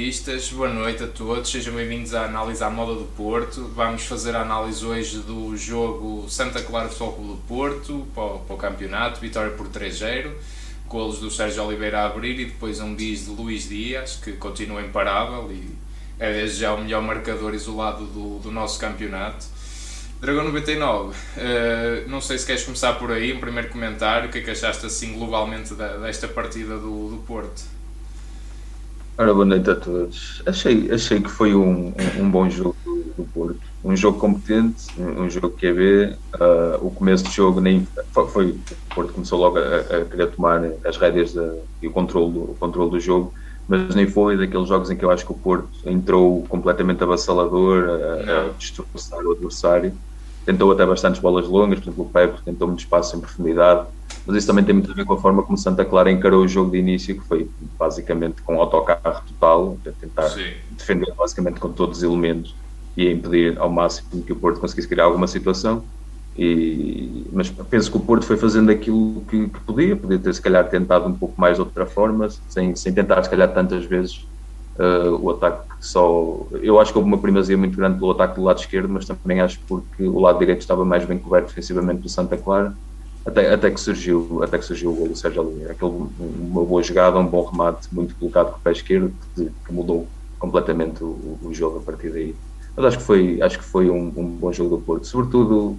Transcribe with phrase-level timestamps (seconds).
[0.00, 3.70] Portistas, boa noite a todos, sejam bem-vindos à análise à moda do Porto.
[3.74, 8.38] Vamos fazer a análise hoje do jogo Santa Clara Futebol Clube do Porto para o,
[8.38, 10.32] para o campeonato, vitória por 3-0,
[10.88, 14.80] golos do Sérgio Oliveira a abrir e depois um bis de Luís Dias, que continua
[14.80, 15.68] imparável e
[16.18, 19.44] é desde já o melhor marcador isolado do, do nosso campeonato.
[20.18, 24.32] Dragão 99, uh, eh, não sei se queres começar por aí, um primeiro comentário, o
[24.32, 27.79] que é que achaste assim globalmente da, desta partida do, do Porto?
[29.20, 30.42] Ora, boa noite a todos.
[30.46, 32.74] Achei, achei que foi um, um, um bom jogo
[33.14, 33.60] do, Porto.
[33.84, 36.18] Um jogo competente, um, jogo que é ver.
[36.36, 40.28] Uh, o começo do jogo nem foi, foi, o Porto começou logo a, a querer
[40.28, 41.40] tomar as rédeas de,
[41.82, 43.34] e o controle, o controle do jogo,
[43.68, 47.90] mas nem foi daqueles jogos em que eu acho que o Porto entrou completamente avassalador,
[47.90, 49.92] a, a destroçar o adversário.
[50.50, 53.86] Tentou até bastantes bolas longas, por exemplo, o Pepe tentou muito espaço em profundidade
[54.26, 56.48] mas isso também tem muito a ver com a forma como Santa Clara encarou o
[56.48, 60.52] jogo de início, que foi basicamente com autocarro total, a tentar Sim.
[60.70, 62.54] defender basicamente com todos os elementos
[62.96, 65.84] e impedir ao máximo que o Porto conseguisse criar alguma situação.
[66.36, 70.40] E, mas penso que o Porto foi fazendo aquilo que, que, podia, podia ter se
[70.40, 74.26] calhar tentado um pouco mais de outra forma, sem, sem tentar se calhar tantas vezes
[74.78, 76.46] uh, o ataque só.
[76.62, 79.40] Eu acho que houve uma primazia muito grande pelo ataque do lado esquerdo, mas também
[79.40, 82.74] acho porque o lado direito estava mais bem coberto defensivamente do Santa Clara
[83.24, 85.76] até, até, que surgiu, até que surgiu o gol do Sérgio Oliveira.
[85.82, 90.06] Uma boa jogada, um bom remate, muito colocado com o pé esquerdo, que, que mudou
[90.38, 92.34] completamente o, o, jogo a partir daí.
[92.74, 95.06] Mas acho que foi, acho que foi um, um bom jogo do Porto.
[95.06, 95.76] Sobretudo,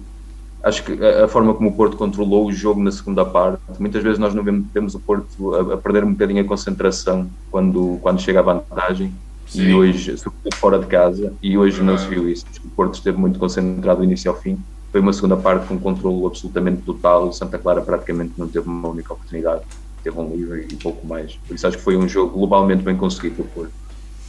[0.62, 4.02] acho que a, a, forma como o Porto controlou o jogo na segunda parte, muitas
[4.02, 7.98] vezes nós não vemos, vemos o Porto a, a, perder um bocadinho a concentração quando,
[8.00, 9.12] quando chega à vantagem.
[9.46, 9.68] Sim.
[9.68, 10.16] E hoje,
[10.54, 12.46] fora de casa, e hoje não se viu isso.
[12.64, 14.58] O Porto esteve muito concentrado do início ao fim
[14.92, 17.28] foi uma segunda parte com um controle absolutamente total.
[17.28, 19.62] O Santa Clara praticamente não teve uma única oportunidade,
[20.04, 21.34] teve um livre e pouco mais.
[21.48, 23.70] Por isso acho que foi um jogo globalmente bem conseguido por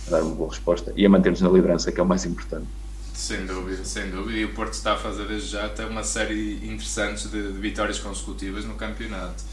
[0.10, 2.66] dar uma boa resposta e a manter-nos na liderança, que é o mais importante.
[3.14, 4.40] Sem dúvida, sem dúvida.
[4.40, 8.00] E o Porto está a fazer desde já até uma série interessante de, de vitórias
[8.00, 9.44] consecutivas no campeonato.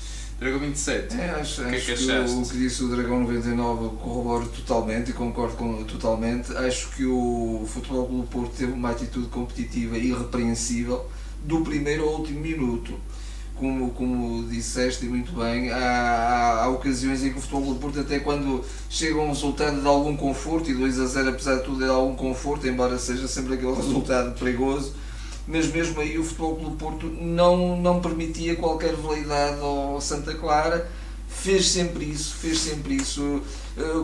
[0.40, 1.20] Dragão 27.
[1.20, 5.10] É, acho, o que, é que, que o, que disse o Dragão 99 corroboro totalmente
[5.10, 6.56] e concordo com, totalmente.
[6.56, 11.06] Acho que o Futebol Clube Porto teve uma atitude competitiva irrepreensível
[11.44, 12.98] do primeiro ao último minuto.
[13.60, 18.00] Como, como disseste muito bem, há, há, há ocasiões em que o Futebol Clube Porto,
[18.00, 21.84] até quando chega um resultado de algum conforto, e 2 a 0 apesar de tudo
[21.84, 24.94] é de algum conforto, embora seja sempre aquele resultado perigoso,
[25.46, 30.90] mas mesmo aí o Futebol Clube Porto não, não permitia qualquer veleidade ao Santa Clara,
[31.28, 33.42] fez sempre isso, fez sempre isso,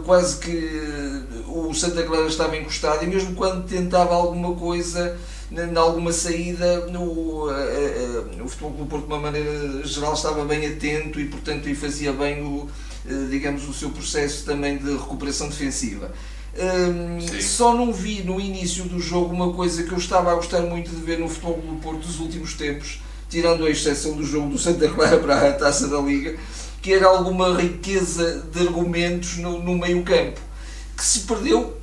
[0.05, 5.17] quase que o Santa Clara estava encostado e mesmo quando tentava alguma coisa,
[5.51, 10.45] em alguma saída, o, eh, eh, o Futebol Clube Porto de uma maneira geral estava
[10.45, 12.69] bem atento e portanto fazia bem o,
[13.31, 16.13] digamos, o seu processo também de recuperação defensiva.
[16.59, 20.63] Um, só não vi no início do jogo uma coisa que eu estava a gostar
[20.63, 24.49] muito de ver no futebol do Porto dos últimos tempos, tirando a exceção do jogo
[24.49, 26.39] do Santa Clara para a taça da Liga,
[26.87, 30.41] que era alguma riqueza de argumentos no, no meio-campo,
[30.97, 31.77] que se perdeu,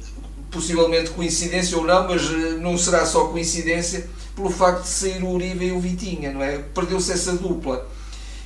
[0.50, 5.31] possivelmente coincidência ou não, mas eh, não será só coincidência, pelo facto de sair o
[5.31, 6.58] Uribe e o Vitinha, não é?
[6.74, 7.86] Perdeu-se essa dupla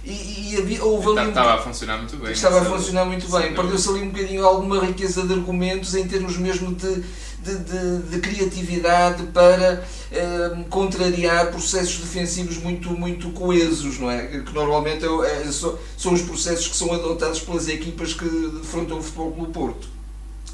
[0.04, 1.30] e, e havia, houve ali.
[1.30, 2.32] Estava a funcionar muito bem.
[2.32, 3.54] Estava a funcionar muito bem.
[3.54, 7.04] Perdeu-se ali um bocadinho alguma riqueza de argumentos em termos mesmo de,
[7.56, 14.26] de, de, de criatividade para eh, contrariar processos defensivos muito, muito coesos, não é?
[14.28, 19.04] Que normalmente é, é, são os processos que são adotados pelas equipas que defrontam o
[19.04, 19.98] Futebol Clube Porto.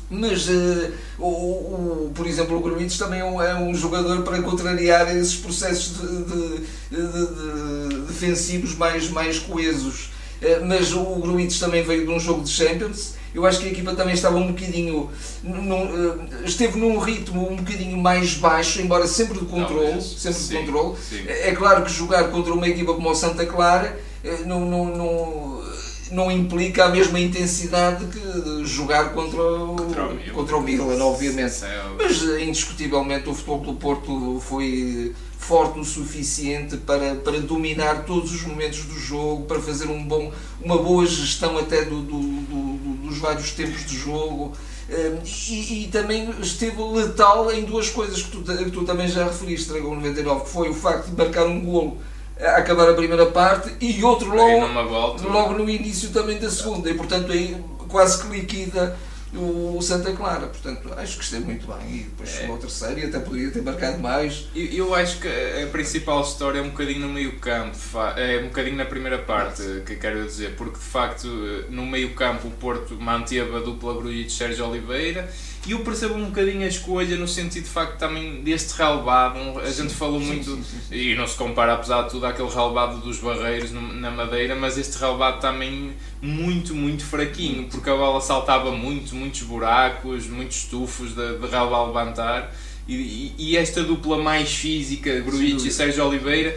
[0.09, 4.41] Mas, uh, o, o, por exemplo, o Gruites também é um, é um, jogador para
[4.41, 10.11] contrariar esses processos de, de, de, defensivos mais, mais coesos.
[10.41, 13.15] Uh, mas o Gruites também veio de um jogo de Champions.
[13.33, 15.09] Eu acho que a equipa também estava um bocadinho.
[15.43, 20.01] Num, uh, esteve num ritmo um bocadinho mais baixo, embora sempre de controle.
[20.01, 20.95] sempre sim, de controle.
[20.97, 21.25] Sim.
[21.27, 23.99] É claro que jogar contra uma equipa como o Santa Clara
[24.45, 25.63] não, não, não
[26.11, 31.03] não implica a mesma intensidade que jogar contra o, contra o, Milan, contra o Milan
[31.03, 31.55] obviamente.
[31.97, 38.43] Mas indiscutivelmente o Futebol do Porto foi forte o suficiente para, para dominar todos os
[38.43, 40.31] momentos do jogo, para fazer um bom,
[40.61, 42.72] uma boa gestão até do, do, do,
[43.03, 44.53] dos vários tempos de jogo.
[44.89, 45.19] Hum,
[45.49, 49.69] e, e, também esteve letal em duas coisas que tu, que tu também já referiste,
[49.69, 51.97] Dragão 99, que foi o facto de marcar um golo
[52.39, 56.93] a acabar a primeira parte e outro logo, logo no início também da segunda e
[56.95, 57.55] portanto aí
[57.87, 58.97] quase que liquida
[59.35, 60.47] o Santa Clara.
[60.47, 61.95] Portanto, acho que esteve muito bem.
[61.95, 62.39] E depois é.
[62.39, 64.47] chegou ao terceiro e até poderia ter marcado mais.
[64.55, 67.77] Eu, eu acho que a principal história é um bocadinho no meio campo,
[68.15, 71.27] é um bocadinho na primeira parte, que quero dizer, porque de facto
[71.69, 75.29] no meio campo o Porto manteve a dupla Grujic Sérgio Oliveira
[75.65, 79.59] e eu percebo um bocadinho a escolha no sentido de facto também deste relevado.
[79.59, 82.49] A sim, gente falou sim, muito, sim, e não se compara apesar de tudo àquele
[82.49, 88.19] relevado dos Barreiros na Madeira, mas este relevado também muito, muito fraquinho, porque a bola
[88.19, 92.53] saltava muito, muitos buracos, muitos estufos de, de relevado levantar.
[92.85, 96.53] E, e, e, esta dupla mais física, Gruitch e Sérgio Oliveira,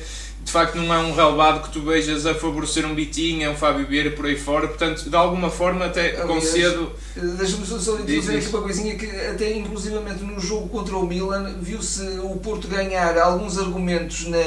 [0.46, 3.84] de facto não é um relevado que tu vejas a favorecer um Bitinha, um Fábio
[3.84, 6.92] Vieira por aí fora, portanto, de alguma forma até Aliás, concedo.
[7.16, 12.00] Deixa-me só dizer aqui uma coisinha que até inclusivamente no jogo contra o Milan viu-se
[12.20, 14.38] o Porto ganhar alguns argumentos na,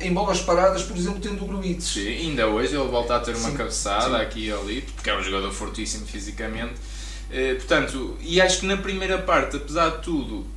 [0.00, 1.94] em bolas paradas, por exemplo, tendo o Gruitch.
[1.94, 4.22] Sim, ainda hoje ele volta a ter uma sim, cabeçada sim.
[4.24, 6.74] aqui e ali, porque é um jogador fortíssimo fisicamente.
[7.30, 10.55] Eh, portanto, e acho que na primeira parte, apesar de tudo,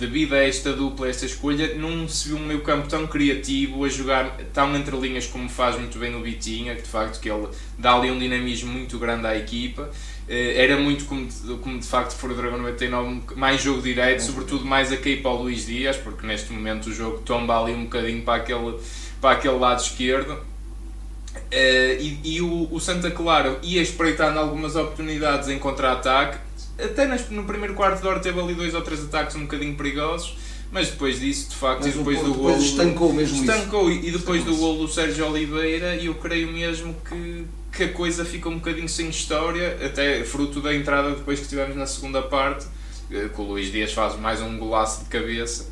[0.00, 3.84] devido a esta dupla, a esta escolha, não se viu um meio campo tão criativo,
[3.84, 7.30] a jogar tão entre linhas como faz muito bem o Vitinha, que de facto que
[7.30, 7.46] ele
[7.78, 9.90] dá ali um dinamismo muito grande à equipa.
[10.26, 11.28] Eh, era muito como,
[11.60, 15.32] como de facto for o Dragão 99, mais jogo direito, sobretudo mais a cair para
[15.32, 18.78] o Luís Dias, porque neste momento o jogo tomba ali um bocadinho para aquele,
[19.20, 20.32] para aquele lado esquerdo.
[20.32, 26.38] Uh, e, e o, o, Santa Clara ia espreitando algumas oportunidades em contra-ataque,
[26.84, 30.36] até no primeiro quarto de hora teve ali dois ou três ataques um bocadinho perigosos,
[30.72, 32.56] mas depois disso, de facto, mas e depois do golo.
[32.58, 34.06] estancou mesmo estancou, isso.
[34.06, 38.48] E depois do golo do Sérgio Oliveira, eu creio mesmo que, que a coisa fica
[38.48, 42.66] um bocadinho sem história, até fruto da entrada depois que tivemos na segunda parte,
[43.10, 45.68] eh, que o Luís Dias faz mais um golaço de cabeça.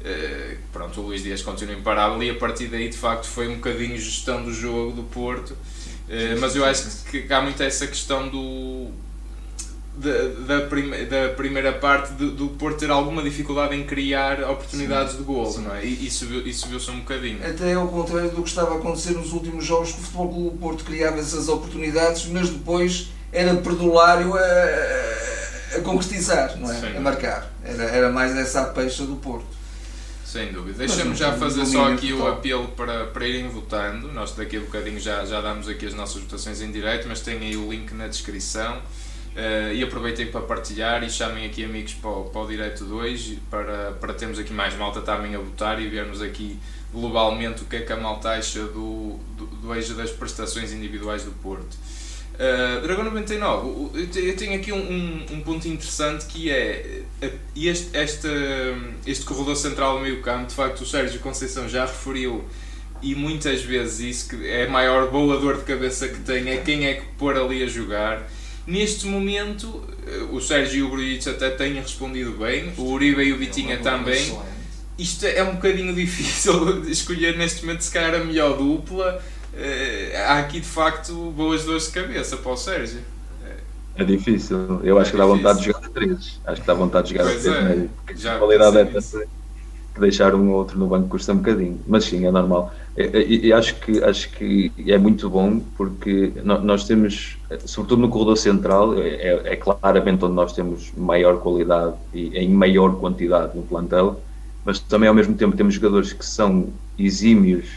[0.00, 3.56] Uh, pronto, o Luís Dias continua imparável e a partir daí de facto foi um
[3.56, 5.50] bocadinho gestão do jogo do Porto.
[5.50, 8.92] Uh, mas eu acho que há muito essa questão do,
[9.98, 15.12] da, da, prime, da primeira parte do, do Porto ter alguma dificuldade em criar oportunidades
[15.12, 15.84] sim, de gol, não é?
[15.84, 17.38] E isso, isso viu-se um bocadinho.
[17.44, 20.58] Até ao contrário do que estava a acontecer nos últimos jogos, que o Futebol Clube
[20.58, 26.74] Porto criava essas oportunidades, mas depois era perdulário a, a concretizar, não é?
[26.74, 26.96] Sim.
[26.96, 27.52] A marcar.
[27.64, 29.58] Era, era mais essa peixa do Porto.
[30.24, 30.78] Sem dúvida.
[30.78, 34.12] Deixa-me já fazer só aqui o apelo para, para irem votando.
[34.12, 37.38] Nós daqui a bocadinho já, já damos aqui as nossas votações em direto, mas tem
[37.38, 38.78] aí o link na descrição.
[39.38, 43.34] Uh, e aproveitem para partilhar e chamem aqui amigos para o, para o Direto 2
[43.48, 46.58] para, para termos aqui mais malta também a votar e vermos aqui
[46.92, 51.22] globalmente o que é que a malta acha do, do, do eixo das prestações individuais
[51.22, 51.76] do Porto.
[52.34, 57.96] Uh, Dragão 99, eu tenho aqui um, um, um, ponto interessante que é eh, este,
[57.96, 58.28] este,
[59.06, 62.44] este corredor central do meio campo, de facto o Sérgio Conceição já referiu
[63.00, 66.56] e muitas vezes isso que é a maior boa dor de cabeça que tem é
[66.56, 68.28] quem é que pôr ali a jogar
[68.68, 73.32] Neste momento, eh, o Sérgio e o Grujic até têm respondido bem, o Uribe e
[73.32, 74.38] o Vitinha é também.
[74.98, 79.22] Isto é um bocadinho difícil de escolher neste momento, se calhar, a melhor dupla.
[79.56, 83.00] Eh, há aqui de facto boas dores de cabeça para o Sérgio.
[83.96, 86.38] É difícil, eu acho é que dá vontade de jogar a três.
[86.44, 87.74] Acho que dá vontade de jogar pois a três, é.
[87.74, 87.88] né?
[88.14, 89.26] Já a qualidade é tanta
[89.94, 92.72] que deixar um ou outro no banco custa um bocadinho, mas sim, é normal.
[93.00, 99.00] E, acho que acho que é muito bom porque nós temos, sobretudo no corredor central,
[99.00, 104.20] é, é claramente onde nós temos maior qualidade e em maior quantidade no plantel,
[104.64, 107.68] mas também ao mesmo tempo temos jogadores que são exímios,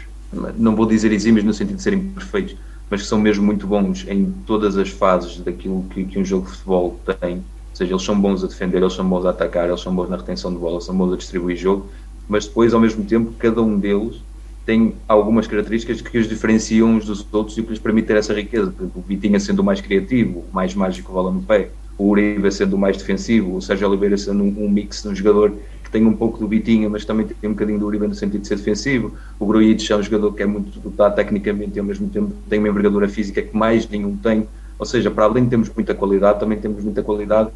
[0.57, 2.55] não vou dizer exímios no sentido de serem perfeitos,
[2.89, 6.47] mas que são mesmo muito bons em todas as fases daquilo que, que um jogo
[6.47, 7.35] de futebol tem.
[7.35, 10.09] Ou seja, eles são bons a defender, eles são bons a atacar, eles são bons
[10.09, 11.91] na retenção de bola, são bons a distribuir jogo,
[12.27, 14.19] mas depois, ao mesmo tempo, cada um deles
[14.65, 18.33] tem algumas características que os diferenciam uns dos outros e que lhes permitem ter essa
[18.33, 18.71] riqueza.
[18.71, 22.09] Por exemplo, o Vitinha sendo o mais criativo, o mais mágico, bola no pé, o
[22.09, 25.51] Uribe sendo o mais defensivo, o Sérgio Oliveira sendo um, um mix de um jogador
[25.83, 28.41] que tem um pouco do Vitinha, mas também tem um bocadinho do Uribe no sentido
[28.41, 29.13] de ser defensivo.
[29.39, 32.59] O Gruitch é um jogador que é muito dotado tecnicamente e ao mesmo tempo tem
[32.59, 34.47] uma envergadura física que mais nenhum tem.
[34.77, 37.49] Ou seja, para além de termos muita qualidade, também temos muita qualidade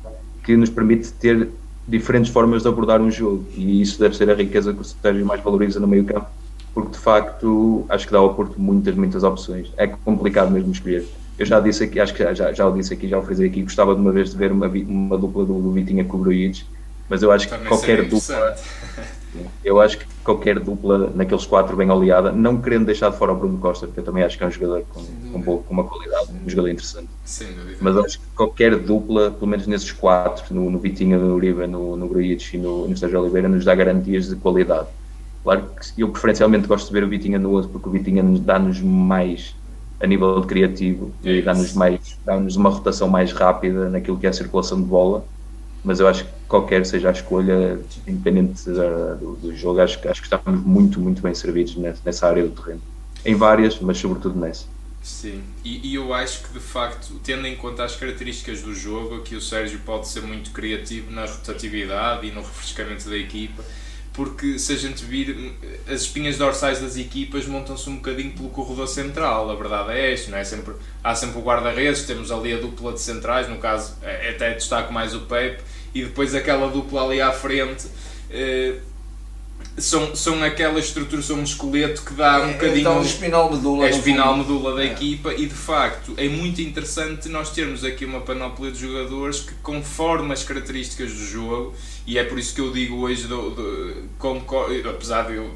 [0.43, 1.49] que nos permite ter
[1.87, 5.25] diferentes formas de abordar um jogo e isso deve ser a riqueza que o Sérgio
[5.25, 6.27] mais valoriza no meio campo
[6.75, 9.71] porque de facto acho que dá ao Porto muitas, muitas opções.
[9.77, 11.07] É complicado mesmo escolher.
[11.39, 13.39] Eu já disse aqui, acho que já, já, já o disse aqui, já o fiz
[13.39, 16.19] aqui gostava de uma vez de ver uma, uma dupla do, do Vitinha com o
[16.19, 16.65] Bruites
[17.09, 18.55] mas eu acho que qualquer dupla
[19.63, 23.35] eu acho que qualquer dupla naqueles quatro bem oleada, não querendo deixar de fora o
[23.35, 25.83] Bruno Costa, porque eu também acho que é um jogador com, com, boa, com uma
[25.83, 27.09] qualidade, um jogador interessante.
[27.81, 31.97] Mas acho que qualquer dupla, pelo menos nesses quatro, no, no Vitinha, no Uribe, no,
[31.97, 34.87] no Grujic e no, no Sérgio Oliveira, nos dá garantias de qualidade.
[35.45, 38.81] Claro que eu preferencialmente gosto de ver o Vitinha no outro, porque o Vitinha dá-nos
[38.81, 39.55] mais
[40.01, 44.29] a nível de criativo e dá-nos mais dá-nos uma rotação mais rápida naquilo que é
[44.29, 45.23] a circulação de bola
[45.83, 50.27] mas eu acho que qualquer seja a escolha independente do, do, jogo acho, acho que
[50.27, 52.81] estamos muito muito bem servidos nessa, nessa área do terreno.
[53.23, 54.65] Em várias mas sobretudo nessa.
[55.03, 59.17] Sim, e, e, eu acho que de facto, tendo em conta as características do jogo,
[59.17, 63.63] aqui o Sérgio pode ser muito criativo na rotatividade e no refrescamento da equipa,
[64.15, 65.53] porque se a gente vir,
[65.87, 70.31] as espinhas dorsais das equipas montam-se um bocadinho pelo corredor central, a verdade é esta,
[70.31, 70.43] não é?
[70.43, 74.53] Sempre, há sempre o guarda-redes, temos ali a dupla de centrais, no caso é, até
[74.53, 75.61] destaco mais o Pepe,
[75.93, 77.87] e depois aquela dupla ali à frente.
[78.29, 78.75] Eh,
[79.77, 82.79] são, são aquela estrutura, são um esqueleto que dá um é, bocadinho.
[82.79, 83.85] Então, a espinal medula.
[83.85, 84.87] É a espinal medula da é.
[84.87, 89.53] equipa e de facto é muito interessante nós termos aqui uma panóplia de jogadores que,
[89.55, 91.73] conforme as características do jogo,
[92.05, 94.43] e é por isso que eu digo hoje, do, do, como,
[94.89, 95.53] apesar de eu,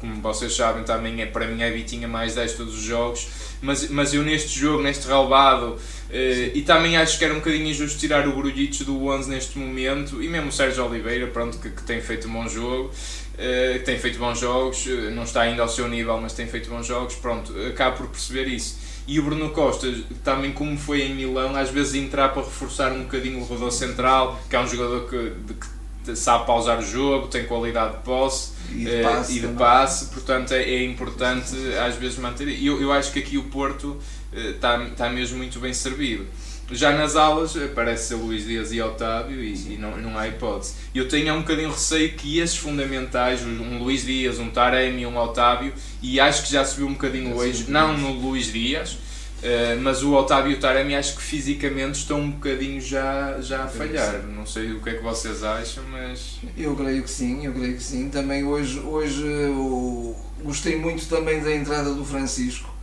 [0.00, 3.28] como vocês sabem, também é, para mim é Vitinha mais 10 todos os jogos,
[3.60, 5.78] mas, mas eu neste jogo, neste relvado,
[6.08, 9.58] Uh, e também acho que era um bocadinho injusto tirar o Grujic do 11 neste
[9.58, 12.90] momento e mesmo o Sérgio Oliveira, pronto, que, que tem feito um bom jogo.
[13.34, 16.70] Uh, tem feito bons jogos, uh, não está ainda ao seu nível, mas tem feito
[16.70, 18.78] bons jogos, pronto, acabo por perceber isso.
[19.06, 19.86] E o Bruno Costa,
[20.24, 24.40] também como foi em Milão, às vezes entrar para reforçar um bocadinho o rodou central,
[24.50, 25.66] que é um jogador que, que
[26.14, 30.52] sabe pausar o jogo, tem qualidade de posse e de passe, e de passe portanto
[30.52, 31.54] é, é, importante
[31.86, 32.48] às vezes manter.
[32.48, 33.96] E eu, eu acho que aqui o Porto
[34.32, 36.26] está, está mesmo muito bem servido.
[36.70, 40.74] Já nas aulas aparece ser Luís Dias e Otávio e, e, não, não há hipótese.
[40.94, 45.72] Eu tenho um bocadinho receio que esses fundamentais, um Luís Dias, um Taremi, um Otávio,
[46.02, 48.98] e acho que já subiu um bocadinho hoje, não no Luís Dias,
[49.38, 53.64] Uh, mas o Otávio e o Taremi acho que fisicamente estão um bocadinho já, já
[53.64, 54.24] a falhar.
[54.24, 56.40] Não sei o que é que vocês acham, mas.
[56.56, 58.08] Eu creio que sim, eu creio que sim.
[58.08, 59.24] Também hoje, hoje
[60.42, 62.78] gostei muito também da entrada do Francisco.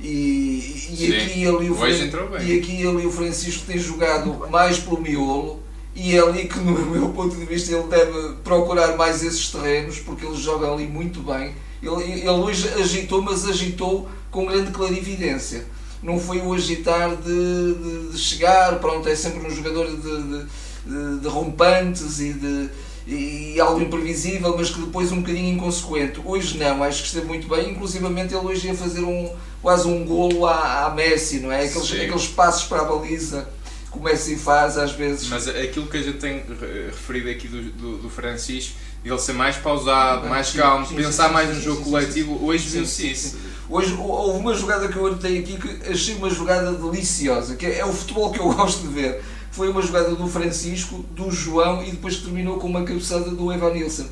[0.00, 5.60] E, e, aqui, ali o e aqui ali o Francisco tem jogado mais pelo miolo
[5.92, 9.98] e é ali que no meu ponto de vista ele deve procurar mais esses terrenos
[9.98, 11.52] porque ele joga ali muito bem
[11.82, 15.66] ele, ele hoje agitou mas agitou com grande clarividência
[16.02, 20.46] não foi o agitar de, de, de chegar pronto é sempre um jogador de,
[20.86, 22.70] de, de rompantes e de
[23.10, 26.20] e algo imprevisível, mas que depois um bocadinho inconsequente.
[26.22, 30.04] Hoje não, acho que esteve muito bem, inclusivamente ele hoje ia fazer um, quase um
[30.04, 31.64] golo à, à Messi, não é?
[31.64, 33.48] Aqueles, aqueles passos para a baliza
[33.90, 35.26] que o Messi faz às vezes.
[35.28, 36.42] Mas aquilo que a gente tem
[36.86, 41.60] referido aqui do, do, do Francisco, ele ser mais pausado, mais calmo, pensar mais no
[41.62, 43.38] jogo coletivo, hoje viu-se isso.
[43.70, 47.80] Hoje houve uma jogada que eu anotei aqui que achei uma jogada deliciosa, que é,
[47.80, 49.20] é o futebol que eu gosto de ver
[49.50, 53.72] foi uma jogada do Francisco, do João e depois terminou com uma cabeçada do Evan
[53.72, 54.06] Nilsson.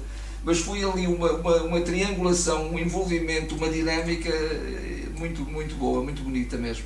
[0.44, 6.02] Mas foi ali uma, uma, uma triangulação, um envolvimento, uma dinâmica eh, muito, muito boa,
[6.02, 6.84] muito bonita mesmo.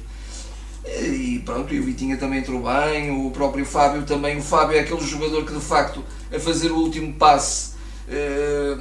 [0.87, 4.39] E pronto, e o Vitinha também entrou bem, o próprio Fábio também.
[4.39, 7.73] O Fábio é aquele jogador que de facto a fazer o último passe
[8.09, 8.77] eh,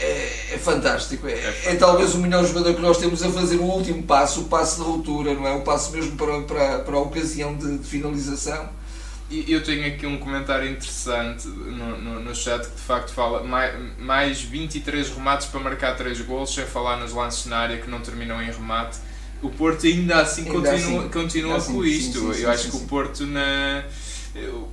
[0.00, 1.26] é, é, fantástico.
[1.26, 4.42] É, é, é, talvez o melhor jogador que nós temos a fazer o último passo,
[4.42, 5.52] o passo de ruptura, não é?
[5.54, 8.68] O passo mesmo para, para, para a ocasião de, de finalização.
[9.30, 13.42] E eu tenho aqui um comentário interessante no, no, no, chat que de facto fala
[13.42, 17.90] mais, mais 23 remates para marcar 3 gols, sem falar nos lances na área que
[17.90, 18.98] não terminam em remate.
[19.42, 22.12] O Porto ainda assim ainda continua, assim, continua ainda com assim, isto.
[22.12, 23.84] Sim, sim, eu sim, acho que o Porto na.
[24.34, 24.68] Eu,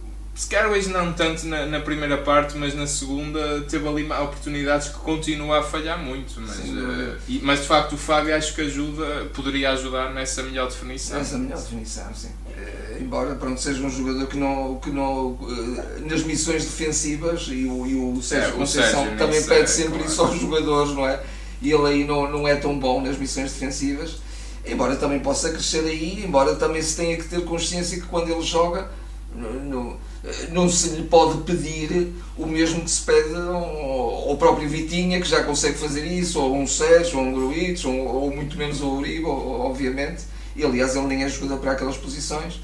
[0.72, 5.60] hoje não tanto na, na, primeira parte, mas na segunda teve ali oportunidades que continua
[5.60, 6.40] a falhar muito.
[6.40, 10.70] Mas, uh, e, mas de facto o Fábio acho que ajuda, poderia ajudar nessa melhor
[10.70, 11.18] definição.
[11.18, 12.30] Nessa melhor definição, sim.
[12.48, 17.66] Uh, embora pronto, seja um jogador que não, que não uh, nas missões defensivas e
[17.66, 20.12] o, e o Sérgio é, Conceição Sérgio também pede sempre claro.
[20.12, 21.22] isso aos jogadores, não é?
[21.62, 24.18] E ele aí não, não é tão bom nas missões defensivas,
[24.66, 28.42] embora também possa crescer aí, embora também se tenha que ter consciência que quando ele
[28.42, 28.90] joga
[29.36, 30.11] no, no
[30.52, 35.44] não se lhe pode pedir o mesmo que se pede ao próprio Vitinha, que já
[35.44, 39.26] consegue fazer isso, ou um Sérgio, ou um Gruitch, ou, ou, muito menos o Uribe,
[39.26, 40.24] obviamente.
[40.56, 42.60] E aliás, ele nem é jogador para aquelas posições,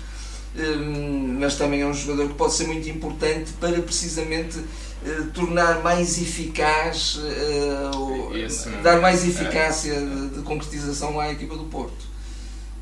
[0.56, 4.60] hum, mas também é um jogador que pode ser muito importante para precisamente
[5.06, 9.28] eh, tornar mais eficaz, eh, dar mais é.
[9.28, 12.07] eficácia de concretização à equipa do Porto.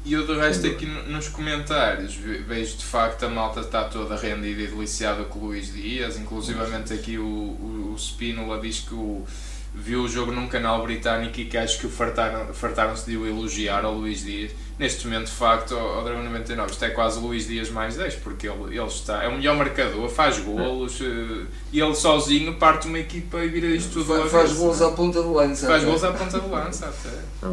[0.06, 4.62] E eu do resto aqui nos comentários vejo de facto a malta está toda rendida
[4.62, 9.26] e deliciada com o Luís Dias, inclusivamente aqui o, o, o Spínola diz que o,
[9.74, 13.84] viu o jogo num canal britânico e que acho que fartaram-se fartaram de o elogiar
[13.84, 14.52] ao Luís Dias.
[14.78, 18.16] Neste momento, de facto, ao Dragão 99, isto é quase o Luís Dias mais 10,
[18.16, 22.88] porque ele, ele está, é o melhor marcador, faz golos eh, e ele sozinho parte
[22.88, 24.06] uma equipa e vira isto tudo.
[24.06, 25.66] Faz, faz golos à ponta do lança.
[25.66, 27.48] Faz golos à ponta do lança até.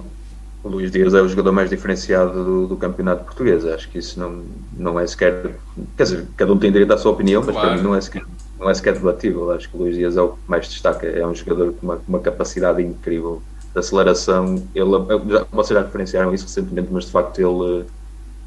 [0.62, 3.66] O Luís Dias é o jogador mais diferenciado do, do, campeonato português.
[3.66, 4.44] Acho que isso não,
[4.76, 5.56] não é sequer.
[5.96, 8.24] Quer dizer, cada um tem direito à sua opinião, mas para mim não é sequer,
[8.58, 9.50] não é sequer debatível.
[9.50, 11.06] Acho que o Luís Dias é o que mais destaca.
[11.06, 13.42] É um jogador com uma, uma capacidade incrível
[13.72, 14.62] de aceleração.
[14.72, 14.90] Ele,
[15.30, 17.84] já, vocês já referenciaram isso recentemente, mas de facto ele,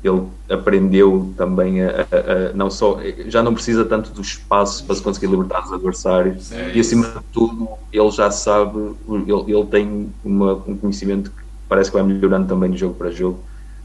[0.02, 2.98] ele aprendeu também a, a, a, não só.
[3.28, 6.50] Já não precisa tanto do espaço para se conseguir libertar dos adversários.
[6.54, 11.45] É e acima de tudo, ele já sabe, ele, ele tem uma, um conhecimento que
[11.68, 13.40] parece que vai melhorando também de jogo para jogo,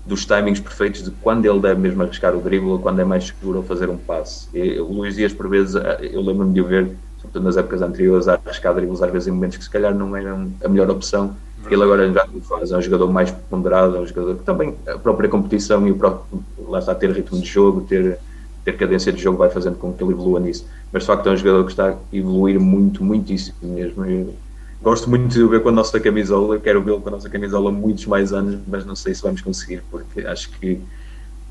[0.05, 3.27] dos timings perfeitos de quando ele deve mesmo arriscar o drible ou quando é mais
[3.27, 4.49] seguro ele fazer um passe.
[4.55, 8.29] E, o Luís Dias, por vezes, eu lembro-me de o ver, sobretudo nas épocas anteriores,
[8.29, 11.37] a arriscar dribles às vezes em momentos que se calhar não eram a melhor opção.
[11.71, 14.75] Ele agora já o faz, é um jogador mais ponderado, é um jogador que também
[14.89, 18.19] a própria competição e o próprio, lá está, ter ritmo de jogo, ter,
[18.65, 20.67] ter cadência de jogo vai fazendo com que ele evolua nisso.
[20.91, 24.07] Mas de facto é um jogador que está a evoluir muito, muitíssimo mesmo.
[24.07, 24.35] Eu,
[24.83, 27.71] Gosto muito de o ver com a nossa camisola, quero vê-lo com a nossa camisola
[27.71, 30.81] muitos mais anos, mas não sei se vamos conseguir, porque acho que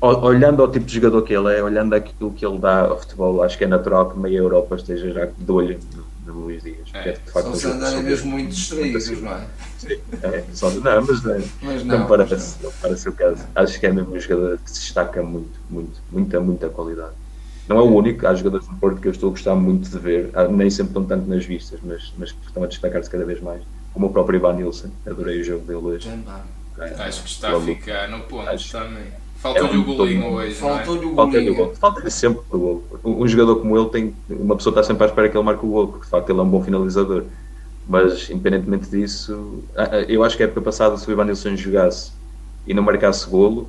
[0.00, 3.42] olhando ao tipo de jogador que ele é, olhando aquilo que ele dá ao futebol,
[3.42, 6.88] acho que é natural que meia Europa esteja já de olho no, no Luís Dias.
[6.94, 9.46] É, é de facto, só se andarem mesmo muito distraídos, não é?
[9.78, 12.70] Sim, é, só, não, mas, não, mas não, não, parece, não.
[12.70, 13.44] não parece o caso.
[13.54, 17.12] Acho que é mesmo um jogador que se destaca muito, muito, muita, muita qualidade.
[17.70, 19.96] Não é o único, há jogadores do Porto que eu estou a gostar muito de
[19.96, 23.40] ver, nem sempre estão tanto nas vistas, mas, mas que estão a destacar-se cada vez
[23.40, 23.62] mais.
[23.94, 26.10] Como o próprio Ivan Nilsson, adorei o jogo dele hoje.
[26.80, 29.04] É, Acho que está a ficar no ponto Acho, também.
[29.36, 30.54] Faltou-lhe é um o golinho hoje.
[30.56, 31.74] Faltou-lhe o golinho.
[31.76, 32.84] Falta-lhe sempre o gol.
[33.04, 34.16] Um, um jogador como ele tem.
[34.28, 36.40] Uma pessoa está sempre à espera que ele marque o gol, porque de facto ele
[36.40, 37.24] é um bom finalizador.
[37.88, 39.62] Mas, independentemente disso,
[40.08, 42.10] eu acho que a época passada, se o Ivan Nilsson jogasse
[42.66, 43.68] e não marcasse golo,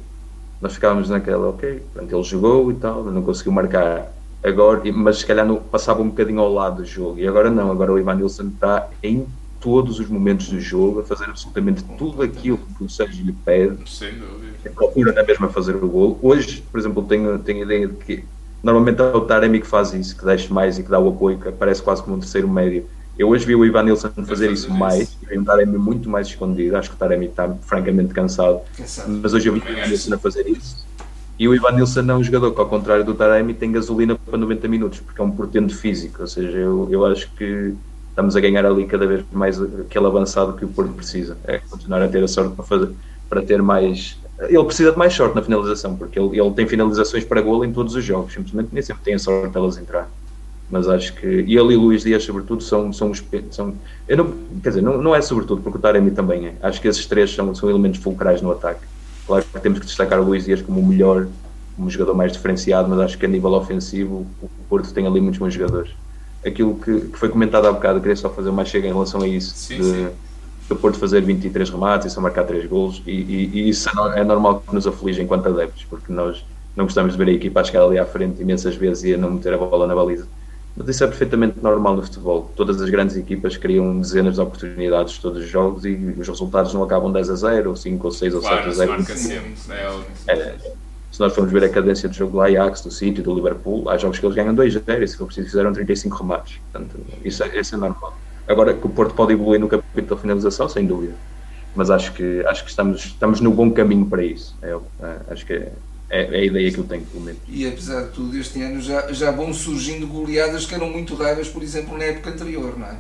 [0.62, 4.12] nós ficávamos naquela, ok, pronto, ele jogou e tal, não conseguiu marcar
[4.44, 7.20] agora, mas se calhar não, passava um bocadinho ao lado do jogo.
[7.20, 9.26] E agora não, agora o Ivan Nilsson está em
[9.60, 13.78] todos os momentos do jogo a fazer absolutamente tudo aquilo que o Sérgio lhe pede.
[13.90, 14.72] Sem dúvida.
[14.76, 16.20] Procura na mesma fazer o gol.
[16.22, 18.24] Hoje, por exemplo, tenho, tenho a ideia de que
[18.64, 21.40] normalmente é o Taremi que faz isso, que deixa mais e que dá o apoio,
[21.40, 22.86] que aparece quase como um terceiro médio.
[23.18, 26.28] Eu hoje vi o Ivan Nilsson fazer isso, isso mais, e o Taremi muito mais
[26.28, 26.76] escondido.
[26.76, 29.20] Acho que o Taremi está francamente cansado, cansado.
[29.22, 30.86] mas hoje eu vi o Ivan Nilsson a fazer isso.
[31.38, 34.38] E o Ivan Nilsson é um jogador que, ao contrário do Taremi, tem gasolina para
[34.38, 36.22] 90 minutos, porque é um portento físico.
[36.22, 37.74] Ou seja, eu, eu acho que
[38.10, 41.38] estamos a ganhar ali cada vez mais aquele avançado que o Porto precisa.
[41.46, 42.90] É continuar a ter a sorte para, fazer,
[43.30, 44.18] para ter mais.
[44.40, 47.74] Ele precisa de mais sorte na finalização, porque ele, ele tem finalizações para gol em
[47.74, 50.10] todos os jogos, simplesmente nem sempre tem a sorte de elas entrar
[50.72, 53.22] mas acho que ele e o Luís Dias, sobretudo, são, são os.
[53.52, 53.76] São,
[54.08, 56.56] eu não, quer dizer, não, não é sobretudo, porque o Taremi também é.
[56.62, 58.80] Acho que esses três são, são elementos fulcrais no ataque.
[59.28, 61.28] Claro que temos que destacar o Luís Dias como o melhor,
[61.76, 65.20] como o jogador mais diferenciado, mas acho que a nível ofensivo o Porto tem ali
[65.20, 65.92] muitos bons jogadores.
[66.46, 69.28] Aquilo que, que foi comentado há bocado, queria só fazer uma chega em relação a
[69.28, 69.54] isso.
[69.54, 70.10] Sim, de, sim.
[70.70, 74.22] do Porto fazer 23 remates e só marcar 3 golos, e, e, e isso é,
[74.22, 76.46] é normal que nos aflige enquanto adeptos, porque nós
[76.78, 79.18] não gostamos de ver a equipa a chegar ali à frente imensas vezes e a
[79.18, 80.26] não meter a bola na baliza
[80.76, 82.50] mas isso é perfeitamente normal no futebol.
[82.56, 86.84] Todas as grandes equipas criam dezenas de oportunidades todos os jogos e os resultados não
[86.84, 89.04] acabam 10 a 0, ou 5 ou 6 claro, ou 7 a 0.
[89.04, 89.54] Sempre,
[90.28, 90.58] é, é,
[91.12, 93.98] se nós formos ver a cadência de jogo do Ajax, do City, do Liverpool, há
[93.98, 96.60] jogos que eles ganham 2 a 0 e se for preciso fizeram 35 remates.
[96.72, 98.18] Portanto, isso é, isso é normal.
[98.48, 101.14] Agora que o Porto pode evoluir no capítulo da finalização, sem dúvida.
[101.76, 104.56] Mas acho que, acho que estamos, estamos no bom caminho para isso.
[104.62, 104.70] É,
[105.02, 105.68] é acho que
[106.12, 107.40] é, é, a ideia que eu tenho, pelo menos.
[107.48, 111.48] E apesar de tudo, este ano já, já vão surgindo goleadas que eram muito raras,
[111.48, 112.98] por exemplo, na época anterior, não é?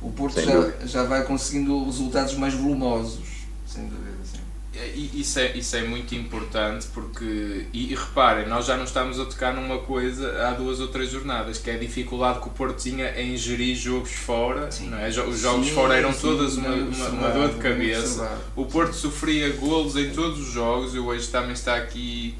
[0.00, 3.26] O Porto já, já vai conseguindo resultados mais volumosos,
[3.66, 4.07] sem dúvida.
[4.78, 5.10] Sim.
[5.14, 9.24] Isso é, isso é muito importante porque, e, e, reparem, nós já não estamos a
[9.24, 12.80] tocar numa coisa há duas ou três jornadas, que é a dificuldade que o Porto
[12.80, 14.68] tinha em gerir jogos fora.
[14.82, 15.08] Não é?
[15.08, 18.38] Os jogos sim, fora eram sim, todas uma, uma, uma, dor de cabeça.
[18.54, 22.36] O Porto sofria golos em todos os jogos, e hoje também está aqui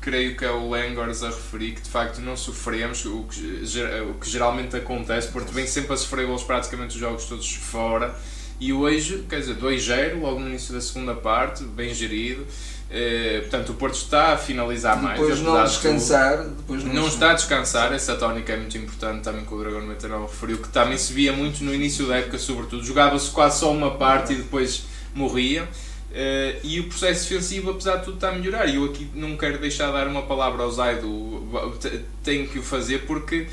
[0.00, 3.62] creio que é o Langors a referir que de facto não sofremos, o que,
[4.10, 8.14] o que geralmente acontece, Porto vem sempre a sofrer gols praticamente os jogos todos fora.
[8.60, 12.46] E hoje, quer dizer, 2-0, logo no início da segunda parte, bem gerido.
[12.92, 15.38] Eh, portanto, o Porto está a finalizar depois mais.
[15.38, 16.44] Depois não descansar.
[16.44, 19.80] Depois não, não está a descansar, essa tónica é muito importante também que o Dragão
[19.82, 22.84] 99 referiu, que também se via muito no início da época, sobretudo.
[22.84, 24.82] Jogava-se quase só uma parte e depois
[25.14, 25.64] morriam.
[25.64, 28.66] Uh, e o processo defensivo, apesar de tudo, está a melhorar.
[28.66, 31.78] E eu aqui não quero deixar de dar uma palavra ao Zaido,
[32.24, 33.46] tenho que o fazer porque,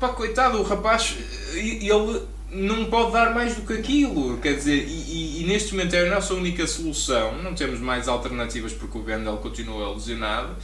[0.00, 1.14] pá, coitado, o rapaz,
[1.52, 4.38] ele não pode dar mais do que aquilo.
[4.38, 7.40] Quer dizer, e, e, e, neste momento é a nossa única solução.
[7.42, 10.56] Não temos mais alternativas porque o Vendel continua lesionado.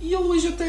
[0.00, 0.66] E ele hoje até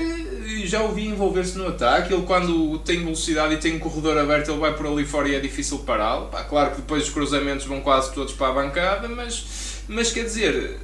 [0.65, 2.13] já o vi envolver-se no ataque.
[2.13, 5.35] Ele, quando tem velocidade e tem um corredor aberto, ele vai por ali fora e
[5.35, 6.29] é difícil pará-lo.
[6.49, 10.79] Claro que depois os cruzamentos vão quase todos para a bancada, mas mas quer dizer,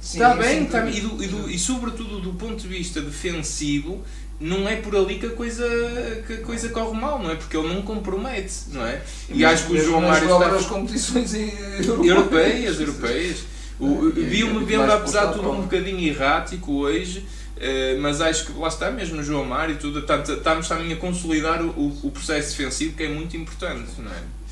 [0.00, 4.02] está bem, tá, e, do, e, do, e sobretudo do ponto de vista defensivo,
[4.42, 5.64] não é por ali que a coisa,
[6.26, 7.36] que a coisa corre mal, não é?
[7.36, 9.00] Porque ele não compromete, não é?
[9.28, 10.56] E, e acho que o João Mário está...
[10.56, 11.32] as competições
[12.04, 13.44] europeias, europeias.
[13.78, 17.24] Vi-me vendo, apesar de tudo, um bocadinho errático hoje,
[17.56, 20.96] eh, mas acho que lá está mesmo no João Mário e tudo, estamos também a
[20.96, 24.42] consolidar o, o processo defensivo que é muito importante, não é?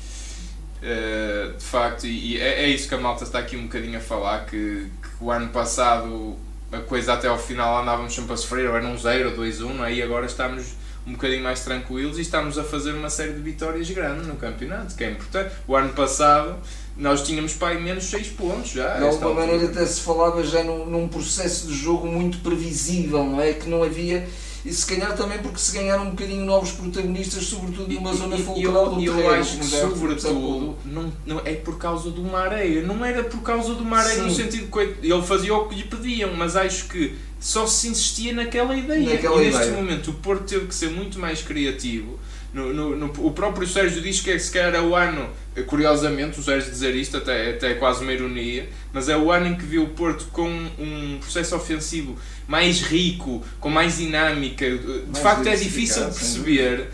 [0.81, 4.01] Uh, de facto, e, é, é, isso que a malta está aqui um bocadinho a
[4.01, 6.35] falar, que, que o ano passado
[6.71, 9.65] a coisa até ao final andávamos sempre a sofrer, ou era um 0 ou 2-1,
[9.65, 10.73] um, e agora estamos
[11.05, 14.95] um bocadinho mais tranquilos e estamos a fazer uma série de vitórias grandes no campeonato,
[14.95, 15.51] que é importante.
[15.67, 16.55] O ano passado
[16.95, 18.97] nós tínhamos aí menos 6 pontos já.
[18.97, 23.41] De alguma maneira até se falava já num, num processo de jogo muito previsível, não
[23.41, 23.53] é?
[23.53, 24.27] Que não havia
[24.63, 28.95] e se calhar também porque se ganharam um bocadinho novos protagonistas, sobretudo numa zona fulcral
[28.95, 33.41] do eu acho que sobretudo não, não, é por causa do Mareia, não era por
[33.41, 37.15] causa do Mareia no sentido que ele fazia o que lhe pediam, mas acho que
[37.39, 39.15] só se insistia naquela ideia.
[39.15, 39.75] Naquela e neste ideia.
[39.75, 42.19] momento o Porto teve que ser muito mais criativo
[42.53, 45.29] no, no, no, o próprio Sérgio diz que é, se calhar é o ano,
[45.67, 49.47] curiosamente, o Sérgio dizer isto até, até é quase uma ironia, mas é o ano
[49.47, 54.69] em que viu o Porto com um processo ofensivo mais rico, com mais dinâmica.
[54.69, 56.87] De mais facto, é difícil de perceber.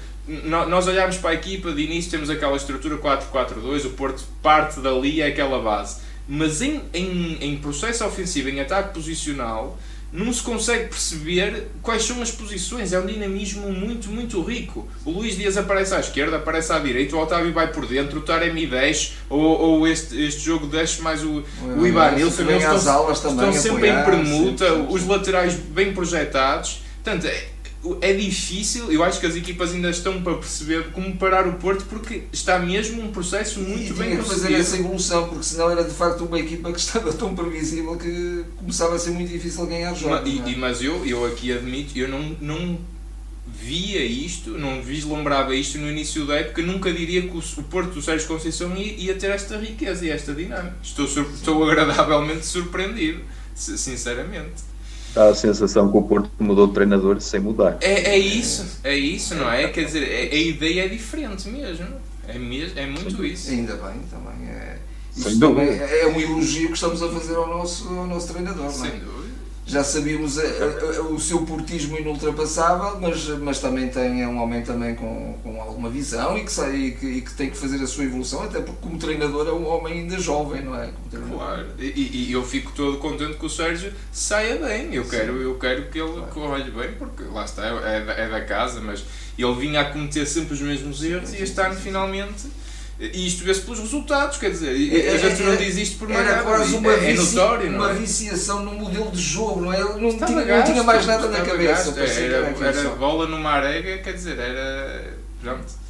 [0.43, 5.21] Nós olhamos para a equipa, de início temos aquela estrutura 4-4-2, o Porto parte dali,
[5.21, 6.01] é aquela base.
[6.27, 9.79] Mas em, em, em processo ofensivo, em ataque posicional,
[10.11, 12.93] não se consegue perceber quais são as posições.
[12.93, 14.87] É um dinamismo muito, muito rico.
[15.05, 18.21] O Luís Dias aparece à esquerda, aparece à direita, o Otávio vai por dentro, o
[18.21, 22.43] Taremi desce, ou, ou este, este jogo desce mais o, o, o Ivan Nilsson.
[22.43, 26.81] Eles estão, estão sempre em permuta, os laterais bem projetados.
[27.03, 27.27] Portanto,
[28.01, 31.85] é, difícil, eu acho que as equipas ainda estão para perceber como parar o Porto
[31.85, 35.69] porque está mesmo um processo muito e bem tinha que fazer essa evolução porque senão
[35.69, 39.65] era de facto uma equipa que estava tão previsível que começava a ser muito difícil
[39.65, 40.29] ganhar jogos.
[40.29, 40.55] Mas, é?
[40.57, 42.79] mas eu, eu aqui admito, eu não, não
[43.47, 48.01] via isto, não vislumbrava isto no início da época, nunca diria que o, Porto do
[48.01, 50.75] Sérgio Conceição ia, ia, ter esta riqueza e esta dinâmica.
[50.83, 53.21] Estou, estou agradavelmente surpreendido,
[53.55, 54.76] sinceramente
[55.17, 57.77] dá a sensação que o Porto mudou de treinador sem mudar.
[57.81, 59.67] É, é isso, é isso, não é?
[59.69, 61.87] Quer dizer, é, a ideia é diferente mesmo.
[62.27, 63.49] É, mesmo, é muito isso.
[63.49, 64.77] Ainda bem, também é.
[65.15, 68.85] Isso também é um elogio que estamos a fazer ao nosso, ao nosso treinador, não
[68.85, 68.89] é?
[68.91, 69.26] Sem dúvida
[69.67, 74.41] já sabíamos a, a, a, o seu portismo inultrapassável, mas, mas também tem, é um
[74.41, 77.57] homem também com, com alguma visão e que, sai, e, que, e que tem que
[77.57, 80.89] fazer a sua evolução, até porque como treinador é um homem ainda jovem, não é?
[81.11, 85.55] Claro, e, e, eu fico todo contente que o Sérgio saia bem, eu quero, eu
[85.59, 86.27] quero que ele claro.
[86.27, 89.03] corra bem, porque lá está, é, é, é da casa, mas
[89.37, 92.47] ele vinha a cometer sempre os mesmos erros e este ano finalmente
[92.99, 96.41] e isto vê-se pelos resultados, quer dizer, é, a gente não diz isto por Era
[96.41, 97.93] quase uma, é, é notório, uma é?
[97.93, 99.79] viciação no modelo de jogo, não é?
[99.79, 101.93] Não, tinha, gasto, não tinha mais nada na cabeça.
[101.99, 105.13] Era, era, era bola numa arega, quer dizer, era.
[105.43, 105.87] Pronto.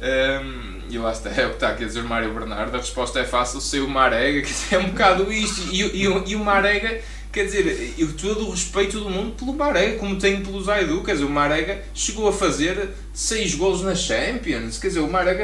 [0.00, 2.74] Um, e lá está, é o que está a dizer o Mário Bernardo.
[2.74, 5.68] A resposta é fácil, ser uma arega, quer dizer, é um bocado isto.
[5.72, 7.02] E, e, e uma arega
[7.34, 11.14] quer dizer, eu todo o respeito do mundo pelo Marega, como tenho pelo Zaidu, quer
[11.14, 15.42] dizer, o Marega chegou a fazer 6 gols na Champions, quer dizer, o Marega,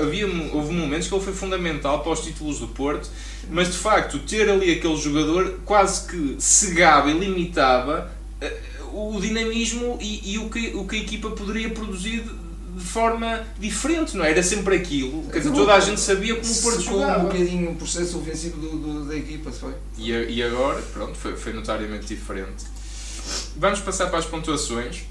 [0.00, 3.10] havia, houve momentos que ele foi fundamental para os títulos do Porto,
[3.50, 8.60] mas de facto, ter ali aquele jogador quase que cegava e limitava eh,
[8.92, 12.22] o dinamismo e, e o, que, o que a equipa poderia produzir
[12.74, 14.30] de forma diferente, não é?
[14.30, 15.24] Era sempre aquilo.
[15.30, 17.20] Quer dizer, toda a gente sabia como o Porto jogava.
[17.20, 19.74] um bocadinho o processo ofensivo do, do, da equipa, foi.
[19.98, 22.64] E, e agora, pronto, foi, foi notariamente diferente.
[23.56, 25.04] Vamos passar para as pontuações.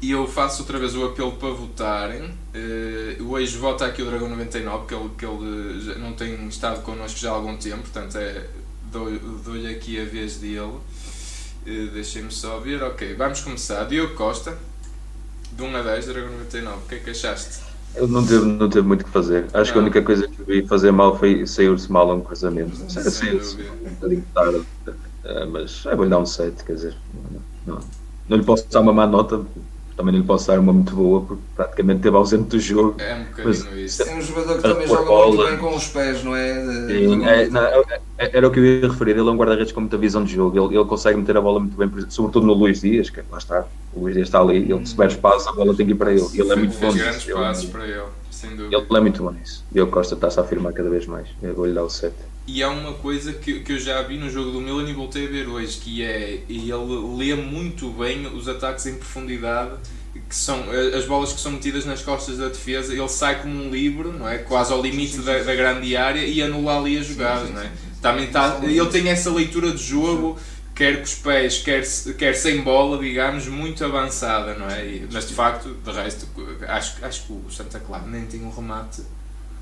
[0.00, 2.22] E eu faço outra vez o apelo para votarem.
[2.22, 7.18] Uh, hoje vota aqui o Dragão 99, que ele, que ele não tem estado connosco
[7.18, 8.46] já há algum tempo, portanto é,
[8.92, 10.60] dou-lhe dou aqui a vez dele.
[10.62, 12.80] Uh, Deixem-me só ver.
[12.82, 13.84] Ok, vamos começar.
[13.84, 14.56] Diogo Costa.
[15.58, 17.58] De 1 a 10, Dragon 99, o que é que achaste?
[17.96, 19.46] Eu não teve, não teve muito o que fazer.
[19.52, 19.64] Acho não.
[19.64, 22.76] que a única coisa que vi fazer mal foi sair-se mal a um cruzamento.
[22.88, 24.62] Saiu-se um bocadinho tarde,
[25.24, 26.96] eh, mas é bom dar um 7, quer dizer,
[27.66, 27.80] não,
[28.28, 29.44] não lhe posso dar uma má nota,
[29.98, 32.94] também não lhe posso dar uma muito boa, porque praticamente teve ausente do jogo.
[33.00, 34.02] É um bocadinho mas, isso.
[34.04, 36.54] É um jogador que também joga bola, muito bem com os pés, não é?
[36.54, 39.10] De, sim, é, não, é, é, era o que eu ia referir.
[39.10, 40.56] Ele é um guarda-redes com muita visão de jogo.
[40.56, 43.66] Ele, ele consegue meter a bola muito bem, sobretudo no Luís Dias, que lá está.
[43.92, 46.12] O Luís Dias está ali, ele se der espaço, a bola tem que ir para
[46.12, 46.26] ele.
[46.32, 46.92] Ele é muito bom.
[46.92, 48.76] grandes passos para ele, sem dúvida.
[48.76, 49.64] Ele é muito bom nisso.
[49.74, 51.26] E o Costa está-se a afirmar cada vez mais.
[51.42, 52.14] Eu vou-lhe dar o 7
[52.48, 55.26] e há uma coisa que, que eu já vi no jogo do Milan e voltei
[55.26, 56.72] a ver hoje, que é ele
[57.16, 59.72] lê muito bem os ataques em profundidade
[60.26, 60.64] que são
[60.96, 64.28] as bolas que são metidas nas costas da defesa, ele sai como um livre, não
[64.28, 64.38] é?
[64.38, 67.70] Quase ao limite da, da grande área e anula ali a jogada, não é?
[68.00, 70.38] Também tá, ele tem essa leitura de jogo,
[70.74, 71.82] quer com os pés, quer,
[72.16, 75.02] quer sem bola, digamos, muito avançada, não é?
[75.12, 76.26] Mas de facto, de resto,
[76.66, 79.02] acho, acho que o Santa Clara nem tem um remate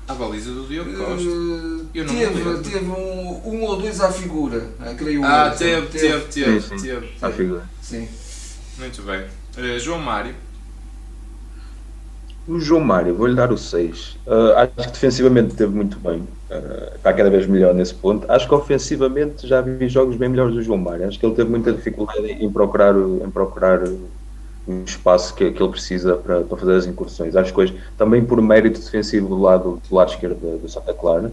[0.07, 1.29] à baliza do Diogo Costa.
[1.29, 6.61] Uh, teve teve um, um ou dois à figura, ah, creio Ah, teve, teve, teve,
[6.61, 6.81] teve.
[6.81, 7.09] teve.
[7.21, 7.63] À figura.
[7.81, 8.07] Sim.
[8.79, 9.21] Muito bem.
[9.57, 10.33] Uh, João Mário.
[12.47, 14.17] O João Mário, vou-lhe dar o 6.
[14.25, 16.19] Uh, acho que defensivamente esteve muito bem.
[16.49, 18.31] Uh, está cada vez melhor nesse ponto.
[18.31, 21.07] Acho que ofensivamente já vi jogos bem melhores do João Mário.
[21.07, 23.79] Acho que ele teve muita dificuldade em procurar, em procurar
[24.67, 27.35] o espaço que, que ele precisa para, para, fazer as incursões.
[27.35, 31.31] Acho que hoje, também por mérito defensivo do lado, do lado esquerdo do Santa Clara,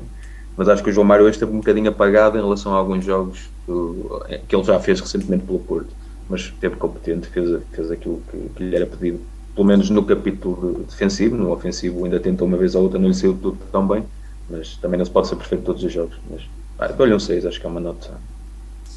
[0.56, 3.04] mas acho que o João Mário hoje esteve um bocadinho apagado em relação a alguns
[3.04, 5.88] jogos do, que ele já fez recentemente pelo Porto.
[6.28, 9.20] Mas esteve competente, fez, fez aquilo que, que lhe era pedido
[9.54, 13.14] pelo menos no capítulo defensivo, no ofensivo ainda tentou uma vez ou outra, não lhe
[13.14, 14.04] saiu tudo tão bem,
[14.50, 16.16] mas também não se pode ser perfeito todos os jogos.
[16.28, 16.42] Mas
[16.78, 18.10] ah, dou-lhe um 6, acho que é uma nota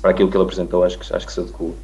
[0.02, 1.76] para aquilo que ele apresentou, acho que, acho que se adequou.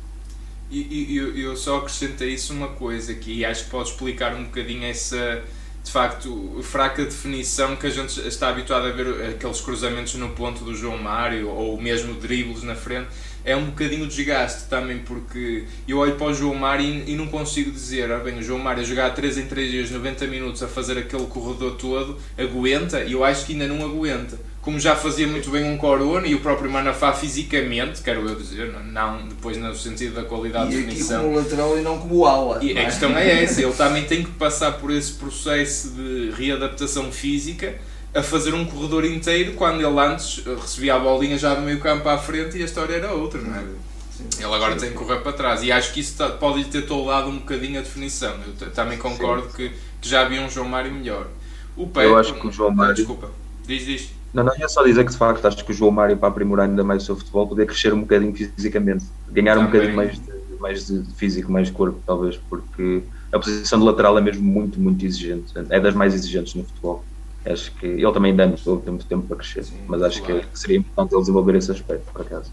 [0.81, 4.45] E, eu, eu só acrescentei isso uma coisa aqui, e acho que pode explicar um
[4.45, 5.43] bocadinho essa
[5.83, 10.63] de facto fraca definição que a gente está habituado a ver aqueles cruzamentos no ponto
[10.63, 13.09] do João Mário ou mesmo dribles na frente
[13.45, 17.71] é um bocadinho desgaste também, porque eu olho para o João Mário e, não consigo
[17.71, 20.67] dizer, ah, bem, o João Mário a jogar 3 em 3 dias, 90 minutos a
[20.67, 24.39] fazer aquele corredor todo, aguenta, e eu acho que ainda não aguenta.
[24.63, 28.73] Como já fazia muito bem um Corona e o próprio Manafá fisicamente, quero eu dizer,
[28.85, 31.23] não depois no sentido da qualidade e de definição.
[31.23, 32.63] como lateral e não como ala.
[32.63, 32.85] E a é?
[32.85, 37.75] questão é essa, ele também tem que passar por esse processo de readaptação física
[38.15, 42.07] a fazer um corredor inteiro quando ele antes recebia a bolinha já do meio campo
[42.07, 43.63] à frente e a história era outra, não é?
[44.11, 44.27] Sim.
[44.37, 47.27] Ele agora sim, tem que correr para trás e acho que isso pode ter toldado
[47.27, 48.33] um bocadinho a definição.
[48.61, 51.27] Eu também concordo que, que, já havia um João Mário melhor.
[51.75, 52.95] O Pepe, Eu acho que o João Mário.
[52.95, 53.31] Desculpa,
[53.65, 54.22] diz, diz.
[54.33, 56.67] Não, não, ia só dizer que de facto acho que o João Mário, para aprimorar
[56.67, 59.67] ainda mais o seu futebol, poder crescer um bocadinho fisicamente, ganhar também.
[59.67, 63.85] um bocadinho mais de, mais de físico, mais de corpo, talvez, porque a posição de
[63.85, 65.53] lateral é mesmo muito, muito exigente.
[65.69, 67.03] É das mais exigentes no futebol.
[67.45, 70.41] Acho que ele também ainda não tem muito tempo para crescer, Sim, mas acho claro.
[70.47, 72.51] que seria importante ele desenvolver esse aspecto, por acaso.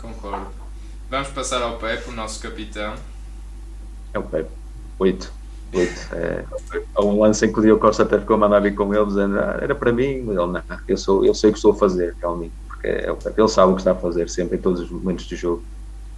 [0.00, 0.46] Concordo.
[1.10, 2.94] Vamos passar ao Pepe, o nosso capitão.
[4.14, 4.50] É o Pepe.
[4.98, 5.32] 8.
[5.72, 6.08] 8.
[6.12, 6.44] É,
[6.94, 9.06] há um lance em que o Diogo Costa até ficou a mandar vir com ele,
[9.06, 11.76] dizendo ah, era para mim, ele não, eu, sou, eu sei o que estou a
[11.76, 13.14] fazer, realmente, porque é.
[13.36, 15.62] Ele sabe o que está a fazer sempre, em todos os momentos do jogo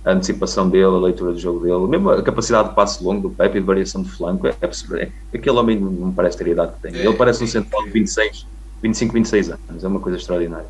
[0.05, 3.31] a antecipação dele, a leitura do jogo dele, mesmo a capacidade de passe longo do
[3.31, 6.51] Pepe e de variação de flanco, é, é, aquele homem não me parece ter a
[6.51, 7.01] idade que tem.
[7.01, 8.47] É, ele parece um central de 26,
[8.83, 10.67] 25, 26 anos, é uma coisa extraordinária.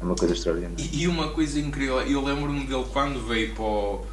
[0.00, 0.76] É uma coisa extraordinária.
[0.78, 4.04] E, e uma coisa incrível, eu lembro-me dele quando veio para o,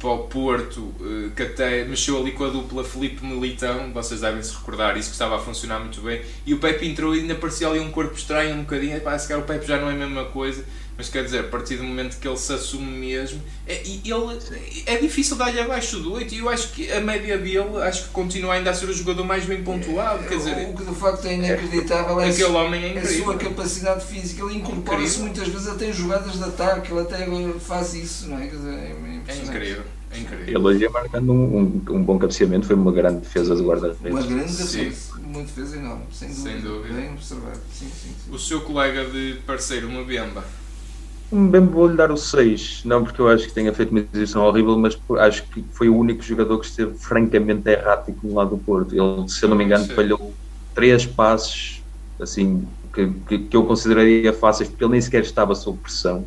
[0.00, 4.42] para o Porto, eh, que até mexeu ali com a dupla Felipe Militão, vocês devem
[4.42, 7.34] se recordar isso, que estava a funcionar muito bem, e o Pepe entrou e ainda
[7.34, 9.92] parecia ali um corpo estranho um bocadinho, pá, se calhar o Pepe já não é
[9.92, 10.64] a mesma coisa,
[11.00, 14.38] mas quer dizer, a partir do momento que ele se assume mesmo, é, ele,
[14.84, 18.08] é difícil dar-lhe abaixo do 8 e eu acho que a média dele acho que
[18.10, 20.22] continua ainda a ser o jogador mais bem pontuado.
[20.24, 24.04] Quer dizer, o que de facto é inacreditável é, aquele homem é a sua capacidade
[24.04, 24.44] física.
[24.44, 27.26] Ele incorpora-se muitas vezes até em jogadas de ataque, ele até
[27.60, 28.46] faz isso, não é?
[28.46, 29.82] Quer dizer, é, é incrível.
[30.10, 30.46] É incrível.
[30.48, 31.62] Ele hoje ia marcando um, um,
[31.96, 34.10] um, bom cabeceamento, foi uma grande defesa de guarda-redes.
[34.10, 36.50] Uma grande defesa, uma defesa enorme, sem dúvida.
[36.50, 36.94] Sem dúvida.
[36.94, 37.60] Bem observado.
[37.72, 38.34] Sim, sim, sim.
[38.34, 40.04] O seu colega de parceiro, uma
[41.32, 44.76] Bem, vou-lhe dar o 6, não porque eu acho que tenha feito uma exibição horrível,
[44.76, 48.92] mas acho que foi o único jogador que esteve francamente errático no lado do Porto.
[48.92, 50.34] Ele, se eu não me engano, falhou
[50.74, 51.80] três passes
[52.20, 56.24] assim, que, que, que, eu consideraria fáceis, porque ele nem sequer estava sob pressão.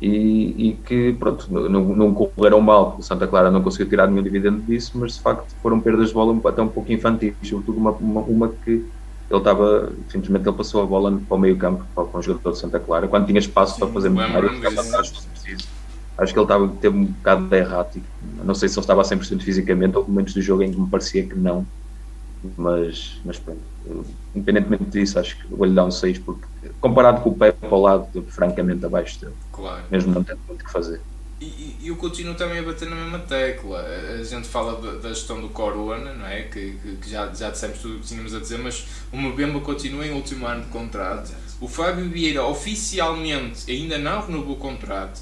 [0.00, 4.06] E, e que, pronto, não, não correram mal, porque o Santa Clara não conseguiu tirar
[4.06, 7.76] nenhum dividendo disso, mas de facto foram perdas de bola até um pouco infantis, sobretudo
[7.76, 8.86] uma, uma, uma que
[9.30, 12.58] ele estava, simplesmente ele passou a bola para o meio campo para, um jogador de
[12.58, 14.44] Santa Clara, quando tinha espaço Sim, para fazer muito mais,
[16.18, 18.06] acho que ele estava, teve um bocado de errático,
[18.42, 20.88] não sei se ele estava a 100% fisicamente, ou momentos do jogo em que me
[20.88, 21.66] parecia que não,
[22.56, 23.60] mas, mas pronto,
[24.34, 26.46] independentemente disso, acho que vou-lhe dar um 6, porque
[26.80, 29.82] comparado com o Pepe ao lado, francamente abaixo dele, claro.
[29.90, 31.00] mesmo não tendo muito que fazer.
[31.40, 33.80] E, e, eu continuo também a bater na mesma tecla.
[34.20, 36.42] A gente fala da, da gestão do Corona, não é?
[36.42, 39.60] Que, que, que, já, já dissemos tudo o que tínhamos a dizer, mas o Mbemba
[39.60, 41.32] continua em último ano de contrato.
[41.60, 45.20] O Fábio Vieira oficialmente ainda não renovou o contrato.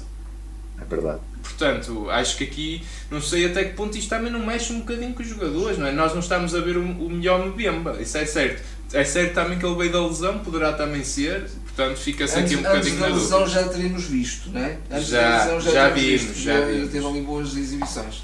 [0.81, 1.19] É verdade.
[1.41, 5.13] Portanto, acho que aqui, não sei até que ponto isto também não mexe um bocadinho
[5.13, 5.91] com os jogadores, não é?
[5.91, 8.63] Nós não estamos a ver o, o melhor Mbemba, isso é certo.
[8.93, 12.63] É certo também que ele veio da lesão, poderá também ser, Portanto, fica-se aqui um
[12.63, 14.79] bocadinho na lesão já teríamos visto, não é?
[14.89, 18.23] Antes já, já, já vimos, visto, já, já teve ali boas exibições.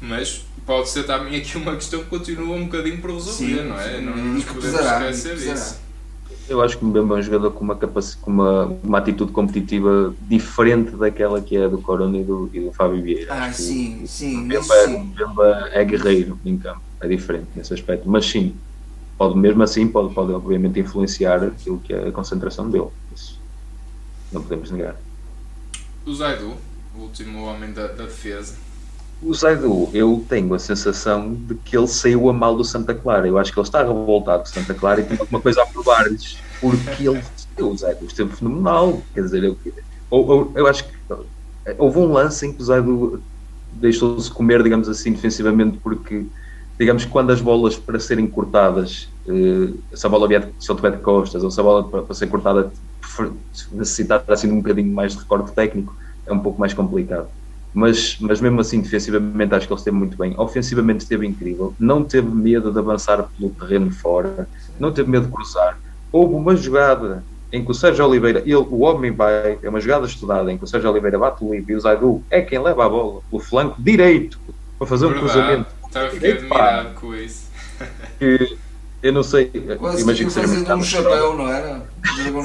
[0.00, 3.78] Mas pode ser também aqui uma questão que continua um bocadinho por resolver, sim, não
[3.78, 3.96] é?
[3.96, 5.78] Sim, não nos podemos pesará, esquecer disso.
[6.48, 8.16] Eu acho que o Mbemba é um jogador com uma, capac...
[8.20, 12.72] com uma, uma atitude competitiva diferente daquela que é do Corona e do, e do
[12.72, 13.32] Fábio Vieira.
[13.32, 14.36] Ah, acho sim, sim.
[14.36, 18.10] O Mbemba, é, Mbemba é guerreiro em campo, é diferente nesse aspecto.
[18.10, 18.52] Mas sim,
[19.16, 22.88] pode mesmo assim, pode, pode obviamente influenciar aquilo que é a concentração dele.
[23.14, 23.38] Isso
[24.32, 24.96] não podemos negar.
[26.04, 26.54] O Zaidu,
[26.96, 28.54] o último homem da, da defesa,
[29.22, 33.26] o Zaidu, eu tenho a sensação de que ele saiu a mal do Santa Clara.
[33.26, 36.36] Eu acho que ele está revoltado com Santa Clara e tem alguma coisa a provar-lhes,
[36.60, 37.22] porque ele,
[37.58, 39.02] o Zaidu esteve fenomenal.
[39.14, 39.56] Quer dizer, eu,
[40.12, 40.94] eu, eu acho que
[41.78, 43.22] houve um lance em que o Zaidu
[43.72, 46.26] deixou-se comer, digamos assim, defensivamente, porque,
[46.78, 50.76] digamos que quando as bolas para serem cortadas, eh, se a bola vier se ele
[50.76, 52.72] tiver de costas, ou se a bola para, para ser cortada
[53.72, 55.94] necessitar assim de um bocadinho mais de recorde técnico,
[56.26, 57.28] é um pouco mais complicado
[57.74, 60.32] mas, mas mesmo assim, defensivamente, acho que ele esteve muito bem.
[60.38, 61.74] Ofensivamente, esteve incrível.
[61.78, 65.76] Não teve medo de avançar pelo terreno fora, não teve medo de cruzar.
[66.12, 70.06] Houve uma jogada em que o Sérgio Oliveira, ele, o homem vai, é uma jogada
[70.06, 72.86] estudada em que o Sérgio Oliveira bate o livre e o Zaidu é quem leva
[72.86, 74.38] a bola pelo flanco direito
[74.78, 75.66] para fazer um cruzamento.
[75.94, 77.44] Estava admirado com isso.
[78.18, 78.56] Que,
[79.02, 79.46] eu não sei.
[79.78, 81.86] Quase imagino que seja um chapéu, não era?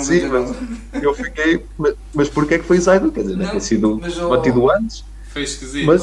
[0.04, 1.66] Sim, mas eu fiquei.
[1.78, 3.12] Mas, mas porquê é que foi Zaidu?
[3.12, 5.04] Quer dizer, não, ter sido batido antes?
[5.32, 5.86] Foi esquisito.
[5.86, 6.02] Mas,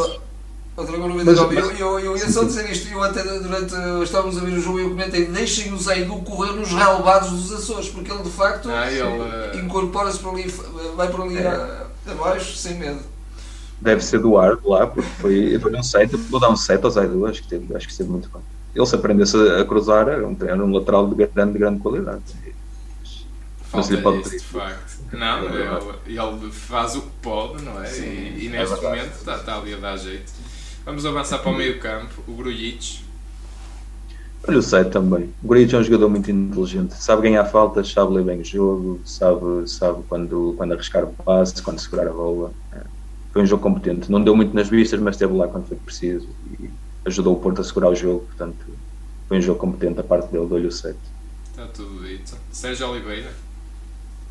[0.76, 4.58] Outra mas, eu, eu, eu ia só dizer isto, eu até durante estávamos a ver
[4.58, 8.22] o jogo e eu comentei, deixem o Zaidu correr nos relevados dos Açores, porque ele
[8.22, 10.54] de facto ah, ele, incorpora-se para ali,
[10.94, 11.86] vai para ali é.
[12.06, 13.00] abaixo sem medo.
[13.80, 16.90] Deve ser do ar lá, porque foi, foi um set, vou dar um set ao
[16.90, 18.40] Zaidu, acho que teve, acho que esteve muito bom.
[18.74, 22.22] Ele se aprendesse a cruzar, era um, era um lateral de grande, de grande qualidade.
[23.62, 24.96] Falta mas pode de facto.
[25.12, 25.62] Não, ele,
[26.06, 27.86] ele, faz o que pode, não é?
[27.86, 30.32] Sim, e, e, é neste é momento está, está, ali a dar jeito.
[30.84, 33.04] Vamos avançar para o meio campo, o Grujic.
[34.46, 35.32] Olha o Sete também.
[35.42, 36.94] O Grujic é um jogador muito inteligente.
[36.94, 41.62] Sabe ganhar faltas, sabe ler bem o jogo, sabe, sabe quando, quando arriscar o passe,
[41.62, 42.52] quando segurar a bola.
[42.72, 42.95] É.
[43.36, 44.10] Foi um jogo competente.
[44.10, 46.26] Não deu muito nas vistas, mas esteve lá quando foi preciso
[46.58, 46.70] e
[47.04, 48.20] ajudou o Porto a segurar o jogo.
[48.20, 48.64] Portanto,
[49.28, 50.46] foi um jogo competente a parte dele.
[50.46, 50.96] Dou-lhe o 7.
[51.50, 52.34] Está tudo dito.
[52.50, 53.28] Sérgio Oliveira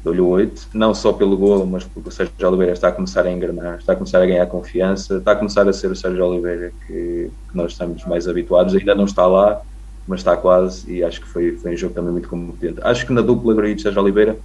[0.04, 3.28] dou-lhe o 8, não só pelo golo, mas porque o Sérgio Oliveira está a começar
[3.28, 6.26] a engrenar, está a começar a ganhar confiança, está a começar a ser o Sérgio
[6.26, 9.62] Oliveira que, que nós estamos mais habituados, ainda não está lá,
[10.08, 12.80] mas está quase e acho que foi, foi um jogo também muito competente.
[12.82, 14.36] Acho que na dupla Grito Sérgio Oliveira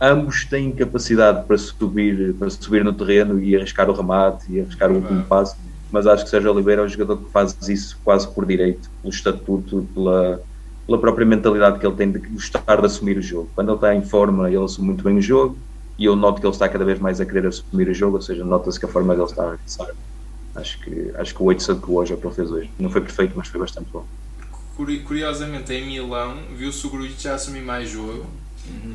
[0.00, 4.90] ambos têm capacidade para subir, para subir no terreno e arriscar o remate e arriscar
[4.90, 5.56] o último passo,
[5.90, 9.12] mas acho que Sérgio Oliveira é um jogador que faz isso quase por direito, pelo
[9.12, 10.40] estatuto, pela,
[10.86, 13.48] pela própria mentalidade que ele tem de gostar de assumir o jogo.
[13.54, 15.56] Quando ele está em forma, ele assume muito bem o jogo
[15.98, 18.22] e eu noto que ele está cada vez mais a querer assumir o jogo, ou
[18.22, 19.88] seja, nota-se que a forma dele está a pensar.
[20.54, 22.70] Acho que, acho que o 8 se adequou hoje ao que ele fez hoje.
[22.78, 24.04] Não foi perfeito, mas foi bastante bom.
[25.04, 28.26] Curiosamente, em Milão, viu-se o Grujic já assumir mais jogo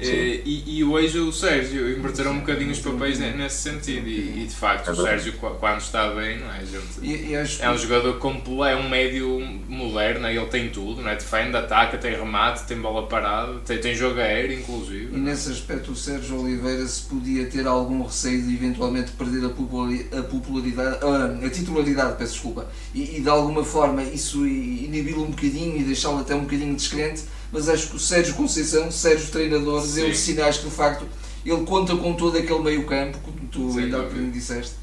[0.02, 4.08] e, e, hoje o Sérgio inverteram um bocadinho os papéis nesse sentido.
[4.08, 8.18] E, e de facto o Sérgio quando está bem não é, gente, é um jogador
[8.20, 11.16] completo, é um médio moderno, ele tem tudo, não é?
[11.16, 15.16] defende, ataca, tem remate, tem bola parada, tem, tem jogo aéreo inclusive.
[15.16, 20.24] E nesse aspecto o Sérgio Oliveira se podia ter algum receio de eventualmente perder a
[20.24, 25.78] popularidade, a, a titularidade, peço desculpa, e, e de alguma forma isso inibi-lo um bocadinho
[25.78, 30.14] e deixá-lo até um bocadinho descrente mas acho que o Sérgio Conceição, Sérgio treinador, deu
[30.16, 31.06] sinais que de facto
[31.46, 34.76] ele conta com todo aquele meio campo, como tu Sim, ainda há bocadinho disseste,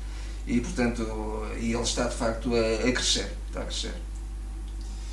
[0.46, 1.02] e portanto
[1.59, 3.94] e ele está de facto a, a crescer, está a crescer.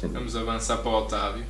[0.04, 1.43] Vamos avançar para o Otávio.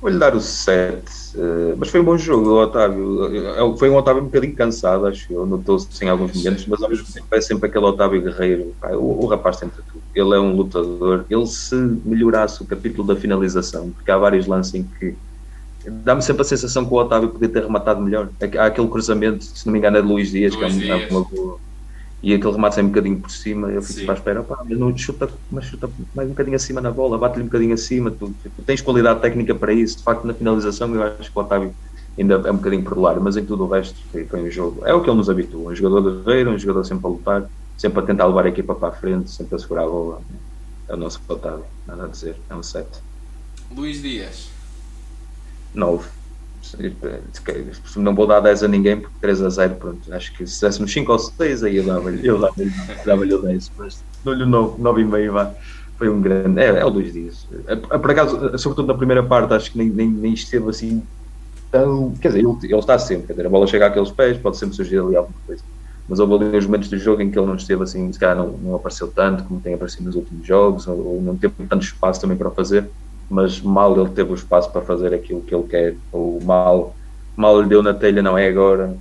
[0.00, 0.96] Vou-lhe dar o 7,
[1.34, 3.76] uh, mas foi um bom jogo, o Otávio.
[3.76, 5.44] Foi um Otávio um bocadinho cansado, acho eu.
[5.44, 8.74] Notou-se em alguns momentos, mas ao mesmo tempo é sempre aquele Otávio guerreiro.
[8.92, 10.02] o, o, rapaz tenta tudo.
[10.14, 11.26] Ele é um lutador.
[11.28, 15.14] Ele, se melhorasse o capítulo da finalização, porque há vários lances em que
[15.86, 18.30] dá-me sempre a sensação que o Otávio podia ter rematado melhor.
[18.58, 21.06] Há aquele cruzamento, se não me engano, é de Luís Dias, Luís que é uma,
[21.10, 21.58] uma boa
[22.22, 24.78] e aquele remate sai um bocadinho por cima, eu fico para a espera, pá, mas
[24.78, 28.34] não chuta, mas chuta mais um bocadinho acima na bola, bate-lhe um bocadinho acima, tu,
[28.42, 31.74] tu, tens qualidade técnica para isso, de facto na finalização eu acho que o Otávio
[32.18, 34.86] ainda é um bocadinho por lá, mas em tudo o resto foi, foi um jogo,
[34.86, 38.00] é o que ele nos habitua, um jogador guerreiro, um jogador sempre a lutar, sempre
[38.00, 40.20] a tentar levar a equipa para a frente, sempre a segurar a bola,
[40.88, 42.86] é o nosso Otávio, nada a dizer, é um 7.
[43.74, 44.50] Luís Dias.
[45.72, 46.19] 9
[47.96, 50.92] não vou dar 10 a ninguém porque 3 a 0, pronto, acho que se dessemos
[50.92, 52.22] 5 ou 6 aí eu dava-lhe
[53.04, 55.54] dava o 10, mas dou-lhe 9, 9,5 vá.
[55.96, 57.46] Foi um grande, é, é o dois dias.
[57.66, 61.02] É, é, por acaso, sobretudo na primeira parte, acho que nem, nem, nem esteve assim
[61.70, 62.14] tão.
[62.20, 64.74] Quer dizer, ele, ele está sempre, quer dizer, a bola chega àqueles pés, pode sempre
[64.74, 65.62] surgir ali alguma coisa.
[66.08, 68.34] mas houve ali uns momentos do jogo em que ele não esteve assim, se calhar
[68.34, 71.84] não, não apareceu tanto como tem aparecido nos últimos jogos, ou, ou não teve tanto
[71.84, 72.88] espaço também para fazer,
[73.30, 76.96] mas mal ele teve o espaço para fazer aquilo que ele quer, ou mal,
[77.36, 78.94] mal lhe deu na telha, não é agora,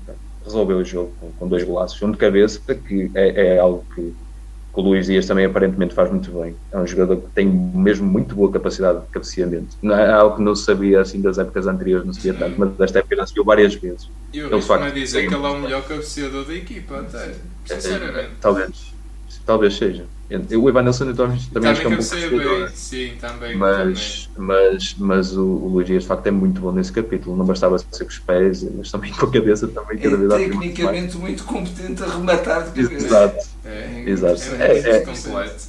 [0.46, 4.14] resolveu o jogo com, dois golaços, um de cabeça, que é, é algo que
[4.74, 6.56] o Luís Dias também aparentemente faz muito bem.
[6.72, 9.76] É um jogador que tem mesmo muito boa capacidade de cabeceamento.
[9.82, 12.56] Não é algo que não se sabia assim das épocas anteriores, não se via tanto,
[12.58, 14.10] mas desta época já se viu várias vezes.
[14.34, 17.34] Eu ele facto dizer que ele é o melhor cabeceador da equipa, até.
[17.66, 18.20] Sinceramente.
[18.20, 18.94] É, talvez.
[19.46, 20.06] Talvez seja.
[20.32, 23.58] O Ivan Nelson também, também acho que é um pouco bem, sim, também.
[23.58, 24.48] Mas, também.
[24.48, 27.36] mas, mas o, o Luís Dias de facto é muito bom nesse capítulo.
[27.36, 30.38] Não bastava ser com os pés, mas também com a cabeça também cada vez é
[30.38, 33.06] tecnicamente muito competente a rematar de cabeça.
[33.06, 33.48] Exato.
[33.66, 34.42] É, Exato.
[34.60, 35.04] É, é,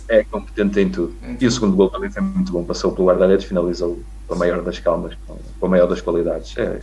[0.09, 1.15] é, é, competente em tudo.
[1.41, 2.63] E o segundo gol também foi muito bom.
[2.63, 3.99] Passou pelo guarda-redes, finalizou
[4.29, 5.17] com a maior das calmas,
[5.59, 6.57] com a maior das qualidades.
[6.59, 6.81] É, é,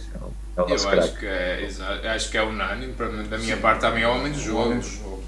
[0.58, 1.70] é o nosso Eu acho que é,
[2.16, 2.94] acho que é unânime.
[3.30, 4.74] Da minha parte também é o homem do jogo.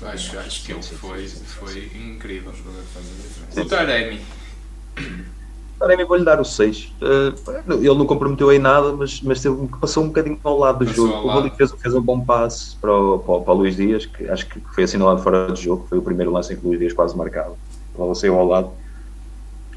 [0.02, 2.52] Acho, acho que ele foi, foi incrível.
[3.56, 4.22] O Taremi.
[5.78, 6.94] Taremi vou-lhe dar o 6.
[7.00, 9.44] Uh, ele não comprometeu em nada, mas, mas
[9.80, 11.28] passou um bocadinho ao lado do passou jogo.
[11.28, 14.28] O Rodrigo fez, fez um bom passe para o, para, para o Luís Dias, que
[14.28, 15.86] acho que foi assinalado fora de jogo.
[15.88, 17.56] Foi o primeiro lance em que o Luís Dias quase marcava.
[17.96, 18.72] Bola saiu ao lado.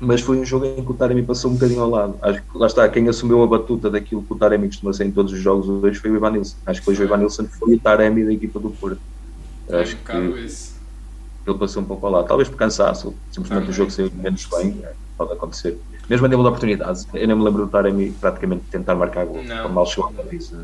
[0.04, 2.18] Mas foi um jogo em que o Taremi passou um bocadinho ao lado.
[2.22, 5.12] Acho que lá está, quem assumiu a batuta daquilo que o Taremi costuma ser em
[5.12, 6.56] todos os jogos hoje foi o Ivan Nilsson.
[6.66, 9.00] Acho que hoje o Ivan Nilsson foi o Taremi da equipa do Porto.
[9.68, 12.26] É acho que ele passou um pouco ao lado.
[12.26, 15.78] Talvez por cansaço, simplesmente o jogo saiu menos bem, é, pode acontecer.
[16.10, 19.44] Mesmo a nível de oportunidades, eu não me lembro do Taremi praticamente tentar marcar gol,
[19.70, 20.56] mal chegou a isso.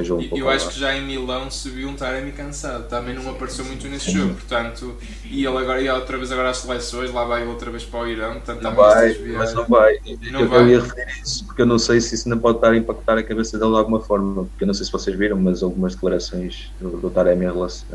[0.00, 3.30] Um eu, eu acho que já em Milão se viu um Taremi cansado, também não
[3.30, 7.24] apareceu muito nesse jogo, portanto, e ele agora ia outra vez agora às seleções, lá
[7.24, 9.98] vai outra vez para o Irão, portanto, não vai, mas não vai.
[10.30, 10.60] Não eu, vai.
[10.60, 13.18] eu ia referir isso, porque eu não sei se isso não pode estar a impactar
[13.18, 15.94] a cabeça dele de alguma forma, porque eu não sei se vocês viram, mas algumas
[15.94, 17.86] declarações do, do Taremi em relação,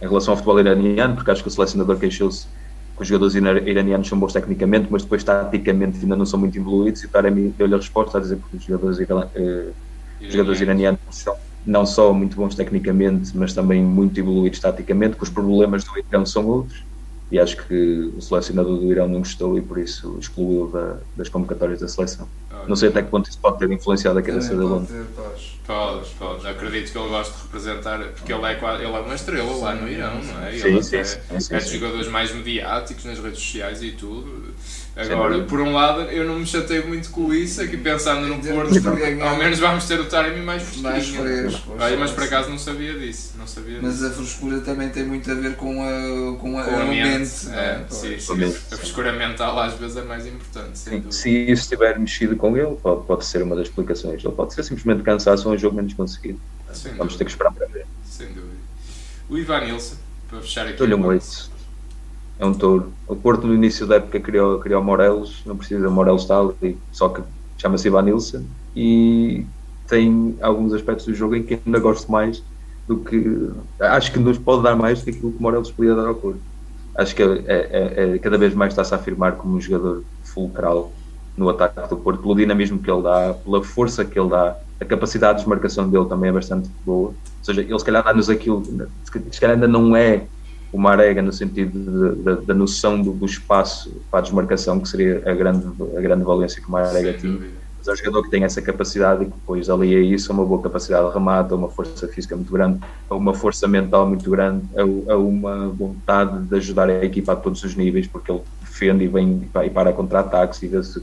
[0.00, 2.46] em relação ao futebol iraniano, porque acho que o selecionador queixou-se
[2.96, 7.02] que os jogadores iranianos são bons tecnicamente, mas depois taticamente ainda não são muito evoluídos,
[7.02, 9.74] e o Taremi deu-lhe a resposta a dizer que os jogadores iranianos
[10.26, 15.22] os jogadores iranianos são não só muito bons tecnicamente, mas também muito evoluídos taticamente, que
[15.22, 16.82] os problemas do Irão são outros.
[17.30, 21.30] E acho que o selecionador do Irão não gostou e por isso excluiu da, das
[21.30, 22.28] convocatórias da seleção.
[22.68, 24.86] não sei até que ponto isso pode ter influenciado a cabeça dele.
[25.16, 26.46] Pode, pode, pode.
[26.46, 29.88] Acredito que ele gosta de representar, porque ele é, ele é uma estrela lá no
[29.88, 30.54] Irão, não é?
[30.54, 34.52] Ele sim, é, sim, sim, é dos jogadores mais mediáticos nas redes sociais e tudo
[34.94, 38.76] Agora, por um lado, eu não me chateio muito com isso, aqui pensando no Porto,
[39.22, 40.90] ao menos vamos ter o Taremi mais fresquinho.
[40.90, 41.76] Mais fresco.
[41.98, 43.32] mas por acaso não sabia disso.
[43.38, 44.06] Não sabia mas disso.
[44.06, 47.48] a frescura também tem muito a ver com a, com a, com a mente.
[47.52, 48.54] É, é, sim, sim.
[48.70, 50.78] A frescura mental às vezes é mais importante.
[50.78, 54.22] Sim, se isso estiver mexido com ele, pode, pode ser uma das explicações.
[54.26, 56.38] Ou pode ser simplesmente cansaço ou um jogo menos conseguido.
[56.72, 57.18] Sem vamos dúvida.
[57.18, 57.86] ter que esperar para ver.
[58.04, 58.52] Sem dúvida.
[59.28, 59.96] O Ivan Nilsson,
[60.28, 60.72] para fechar aqui.
[60.72, 61.51] Estou-lhe um 8
[62.38, 62.92] é um touro.
[63.06, 67.08] O Porto no início da época criou, criou Morelos, não precisa, Morelos está ali, só
[67.08, 67.22] que
[67.58, 69.44] chama-se Ivan Nilsson e
[69.86, 72.42] tem alguns aspectos do jogo em que ainda gosto mais
[72.88, 73.50] do que.
[73.80, 76.40] Acho que nos pode dar mais do que aquilo que Morelos podia dar ao Porto.
[76.94, 80.92] Acho que é, é, é, cada vez mais está-se a afirmar como um jogador fulcral
[81.36, 84.84] no ataque do Porto, pelo dinamismo que ele dá, pela força que ele dá, a
[84.84, 87.08] capacidade de desmarcação dele também é bastante boa.
[87.08, 88.62] Ou seja, ele se calhar dá-nos aquilo,
[89.04, 90.24] se calhar ainda não é
[90.72, 92.16] o Marega no sentido
[92.46, 95.66] da noção do, do, espaço para a desmarcação, que seria a grande,
[95.96, 97.38] a grande valência que o Marega tinha.
[97.78, 100.44] Mas é um jogador que tem essa capacidade e que depois ali a isso, uma
[100.44, 105.16] boa capacidade de remate, uma força física muito grande, uma força mental muito grande, a,
[105.16, 109.42] uma vontade de ajudar a equipa a todos os níveis, porque ele defende e vem
[109.64, 111.02] e para contra-ataques e vê-se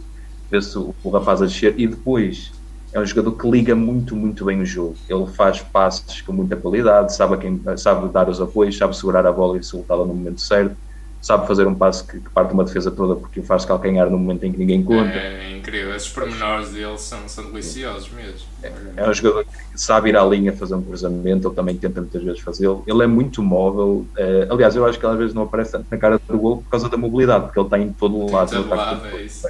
[0.50, 0.58] vê
[1.04, 2.52] o rapaz a descer e depois
[2.92, 4.96] é um jogador que liga muito, muito bem o jogo.
[5.08, 9.32] Ele faz passes com muita qualidade, sabe, quem, sabe dar os apoios, sabe segurar a
[9.32, 10.76] bola e soltá-la no momento certo,
[11.22, 14.18] sabe fazer um passe que, que, parte uma defesa toda porque o faz calcanhar no
[14.18, 15.12] momento em que ninguém conta.
[15.12, 18.48] É, é incrível, esses pormenores dele são, são deliciosos mesmo.
[18.64, 22.02] É, é, um jogador que sabe ir à linha fazer um cruzamento, ele também tenta
[22.02, 22.84] muitas vezes fazê-lo.
[22.88, 25.98] Ele é muito móvel, é, aliás, eu acho que às vezes não aparece tanto na
[25.98, 28.50] cara do gol por causa da mobilidade, porque ele está em todo o lado.
[28.50, 29.48] Todo lado, é isso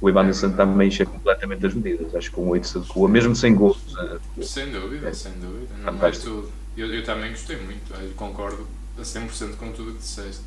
[0.00, 2.14] o Ivanilson também enche completamente as medidas.
[2.14, 3.78] Acho que com 8 se adequa, mesmo sem gols.
[4.42, 5.12] Sem dúvida, é.
[5.12, 5.74] sem dúvida.
[5.84, 6.50] Não é tudo.
[6.76, 8.66] Eu, eu também gostei muito, eu concordo
[8.98, 10.42] a 100% com tudo o que disseste.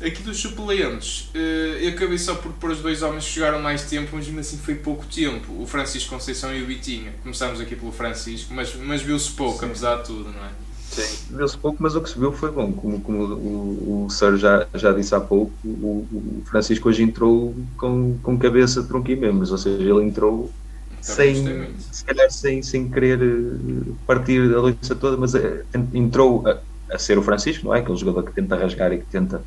[0.00, 3.84] Aqui dos suplentes, eh, eu acabei só por pôr os dois homens que jogaram mais
[3.84, 5.62] tempo, mas mesmo assim foi pouco tempo.
[5.62, 7.14] O Francisco Conceição e o Vitinha.
[7.22, 9.66] Começámos aqui pelo Francisco, mas, mas viu-se pouco, Sim.
[9.66, 10.50] apesar de tudo, não é?
[10.94, 12.72] Sim, viu-se pouco, mas o que se viu foi bom.
[12.72, 17.52] Como, como o, o Sérgio já, já disse há pouco, o, o, Francisco hoje entrou
[17.76, 20.52] com, com cabeça, tronco e membros, ou seja, ele entrou
[21.00, 26.60] sem, se calhar sem, sem querer eh, partir a lista toda, mas é, entrou a,
[26.94, 27.80] a, ser o Francisco, não é?
[27.80, 29.42] Aquele jogador que tenta rasgar e que tenta.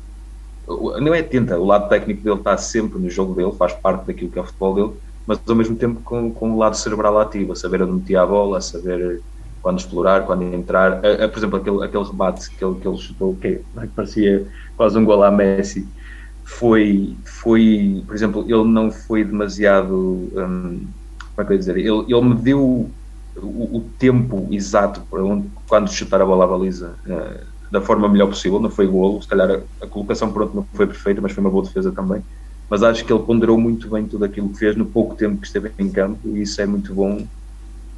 [0.66, 4.30] Não é tenta, o lado técnico dele está sempre no jogo dele, faz parte daquilo
[4.30, 7.52] que é o futebol dele, mas ao mesmo tempo com, com o lado cerebral ativo,
[7.52, 9.22] a saber onde meter a bola, a saber
[9.62, 11.04] quando explorar, quando entrar.
[11.04, 13.88] A, a, por exemplo, aquele, aquele rebate que ele, que ele chutou, que, é, que
[13.88, 14.46] parecia
[14.76, 15.86] quase um gol a Messi,
[16.44, 19.94] foi, foi, por exemplo, ele não foi demasiado.
[20.34, 20.86] Hum,
[21.34, 21.76] como é que eu ia dizer?
[21.76, 22.90] Ele, ele me deu
[23.36, 28.08] o, o, tempo exato para onde, quando chutar a bola à baliza uh, da forma
[28.08, 28.58] melhor possível.
[28.58, 31.50] Não foi golo, se calhar a, a colocação pronto não foi perfeita, mas foi uma
[31.50, 32.22] boa defesa também.
[32.68, 35.46] Mas acho que ele ponderou muito bem tudo aquilo que fez no pouco tempo que
[35.46, 37.26] esteve em campo e isso é muito bom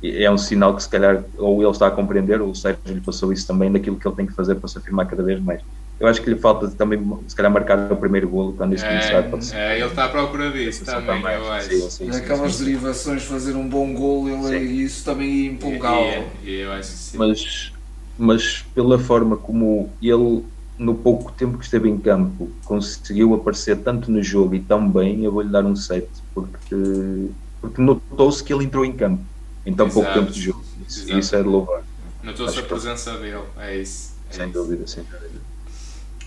[0.02, 3.00] é um sinal que se calhar ou ele está a compreender ou o Sérgio lhe
[3.00, 5.62] passou isso também daquilo que ele tem que fazer para se afirmar cada vez mais.
[6.00, 6.98] Eu acho que lhe falta também,
[7.28, 9.22] se calhar, marcar o primeiro golo quando isto é, começar.
[9.30, 9.56] Pode ser.
[9.56, 11.68] É, ele está à procura disso também, também, eu acho.
[11.68, 16.24] Sim, sim, Naquelas sim, derivações, fazer um bom golo, ele, isso também ia empolgá-lo.
[16.42, 17.18] eu acho que sim.
[17.18, 17.72] Mas,
[18.16, 20.42] mas pela forma como ele,
[20.78, 25.22] no pouco tempo que esteve em campo, conseguiu aparecer tanto no jogo e tão bem,
[25.22, 27.30] eu vou-lhe dar um 7, porque,
[27.60, 29.22] porque notou-se que ele entrou em campo
[29.64, 30.04] em tão Exato.
[30.04, 30.64] pouco tempo de jogo.
[30.88, 31.82] Isso, isso é de louvar.
[32.22, 34.14] Notou-se a presença dele, é isso.
[34.30, 34.52] É sem isso.
[34.52, 35.40] dúvida, sem dúvida.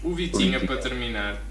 [0.04, 1.42] O Vitinho, para terminar.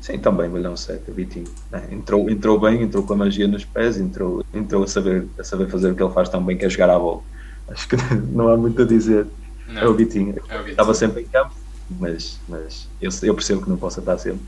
[0.00, 1.48] Sim, também 7, o Vitinho.
[1.72, 5.44] É, entrou, entrou bem, entrou com a magia nos pés, entrou, entrou a, saber, a
[5.44, 7.22] saber fazer o que ele faz tão bem, que é jogar à bola.
[7.68, 7.96] Acho que
[8.32, 9.26] não há muito a dizer.
[9.66, 10.36] Não, é o Vitinho.
[10.48, 10.70] É o Vitinho.
[10.70, 11.52] Estava sempre em campo,
[11.98, 14.40] mas, mas eu, eu percebo que não possa estar sempre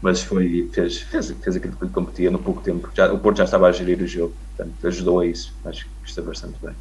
[0.00, 2.88] mas foi, fez, fez, fez aquilo que competia no pouco tempo.
[2.94, 5.52] Já, o Porto já estava a gerir o jogo, portanto ajudou a isso.
[5.64, 6.74] Acho que está bastante bem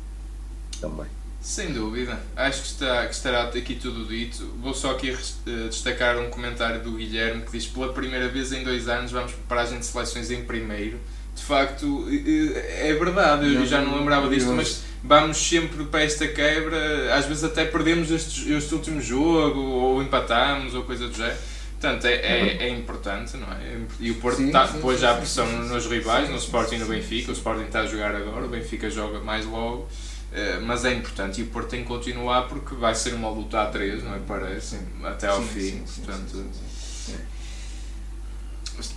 [0.79, 1.07] também.
[1.41, 4.45] Sem dúvida, acho que, está, que estará aqui tudo dito.
[4.61, 8.63] Vou só aqui uh, destacar um comentário do Guilherme que diz: pela primeira vez em
[8.63, 10.99] dois anos vamos para a gente seleções em primeiro.
[11.35, 17.13] De facto, é verdade, eu já não lembrava disto, mas vamos sempre para esta quebra.
[17.13, 21.37] Às vezes até perdemos este, este último jogo, ou empatamos, ou coisa do género
[21.79, 23.79] Portanto, é, é, é, importante, não é?
[23.99, 26.75] E o Porto sim, tá, sim, pôs já a pressão sim, nos rivais, no Sporting
[26.75, 27.29] e no Benfica.
[27.29, 29.87] O Sporting está a jogar agora, o Benfica joga mais logo.
[30.27, 33.61] Uh, mas é importante e o Porto tem que continuar porque vai ser uma luta
[33.61, 34.19] a três, não é?
[34.27, 35.83] Parece, até ao fim.
[36.03, 36.45] portanto,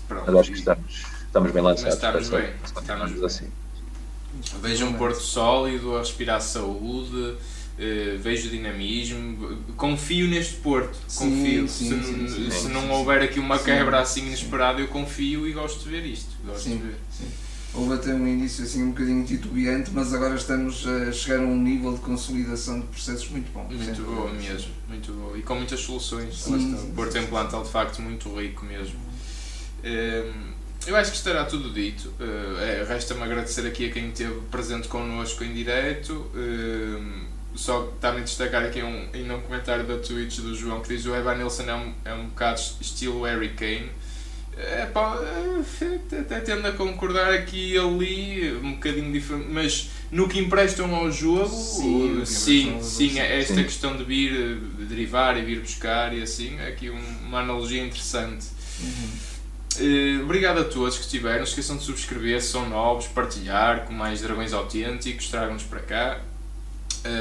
[0.09, 1.95] Pronto, acho que estamos, estamos bem lançados.
[1.95, 3.51] Estamos bem, estamos assim.
[4.61, 7.37] Veja um Porto sólido, a respirar saúde
[7.81, 11.67] Uh, vejo dinamismo, confio neste Porto, confio.
[11.67, 15.53] Sim, sim, se, sim, se não houver aqui uma quebra assim inesperada, eu confio e
[15.53, 16.31] gosto de ver isto.
[16.45, 16.97] Gosto de ver.
[17.73, 21.57] Houve até um início assim um bocadinho titubeante, mas agora estamos a chegar a um
[21.57, 23.65] nível de consolidação de processos muito bom.
[23.71, 25.39] Muito boa mesmo, muito boa.
[25.39, 26.47] E com muitas soluções.
[26.47, 28.99] o Porto tem um plantel de facto muito rico mesmo.
[29.83, 30.51] Ehm,
[30.87, 32.13] eu acho que estará tudo dito.
[32.19, 36.13] Uh, é, Resta-me agradecer aqui a quem esteve presente connosco em direto.
[36.35, 37.30] Uh,
[37.61, 41.15] só também destacar aqui um, ainda um comentário da Twitch do João que diz o
[41.15, 43.91] Evan Nilsson é um, é um bocado estilo Harry Kane.
[44.57, 50.27] É, pá, é, até tendo a concordar aqui e ali, um bocadinho diferente, mas no
[50.27, 53.63] que emprestam ao jogo, sim, sim, sim, esta sim.
[53.63, 58.47] questão de vir de derivar e vir buscar e assim, é aqui uma analogia interessante.
[58.81, 59.11] Uhum.
[59.81, 61.39] Uh, obrigado a todos que estiveram.
[61.39, 66.21] Não esqueçam de subscrever, se são novos, partilhar com mais dragões autênticos, tragam-nos para cá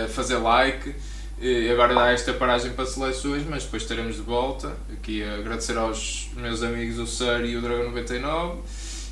[0.09, 0.95] fazer like.
[1.41, 4.75] E agora dá esta paragem para seleções, mas depois estaremos de volta.
[4.91, 8.59] Aqui a agradecer aos meus amigos o Sir e o Dragão 99.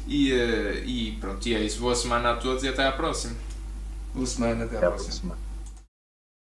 [0.08, 0.32] E,
[0.86, 1.80] e pronto, e é isso.
[1.80, 3.36] Boa semana a todos e até à próxima.
[4.14, 5.10] Boa semana, até à, até próxima.
[5.10, 5.47] próxima.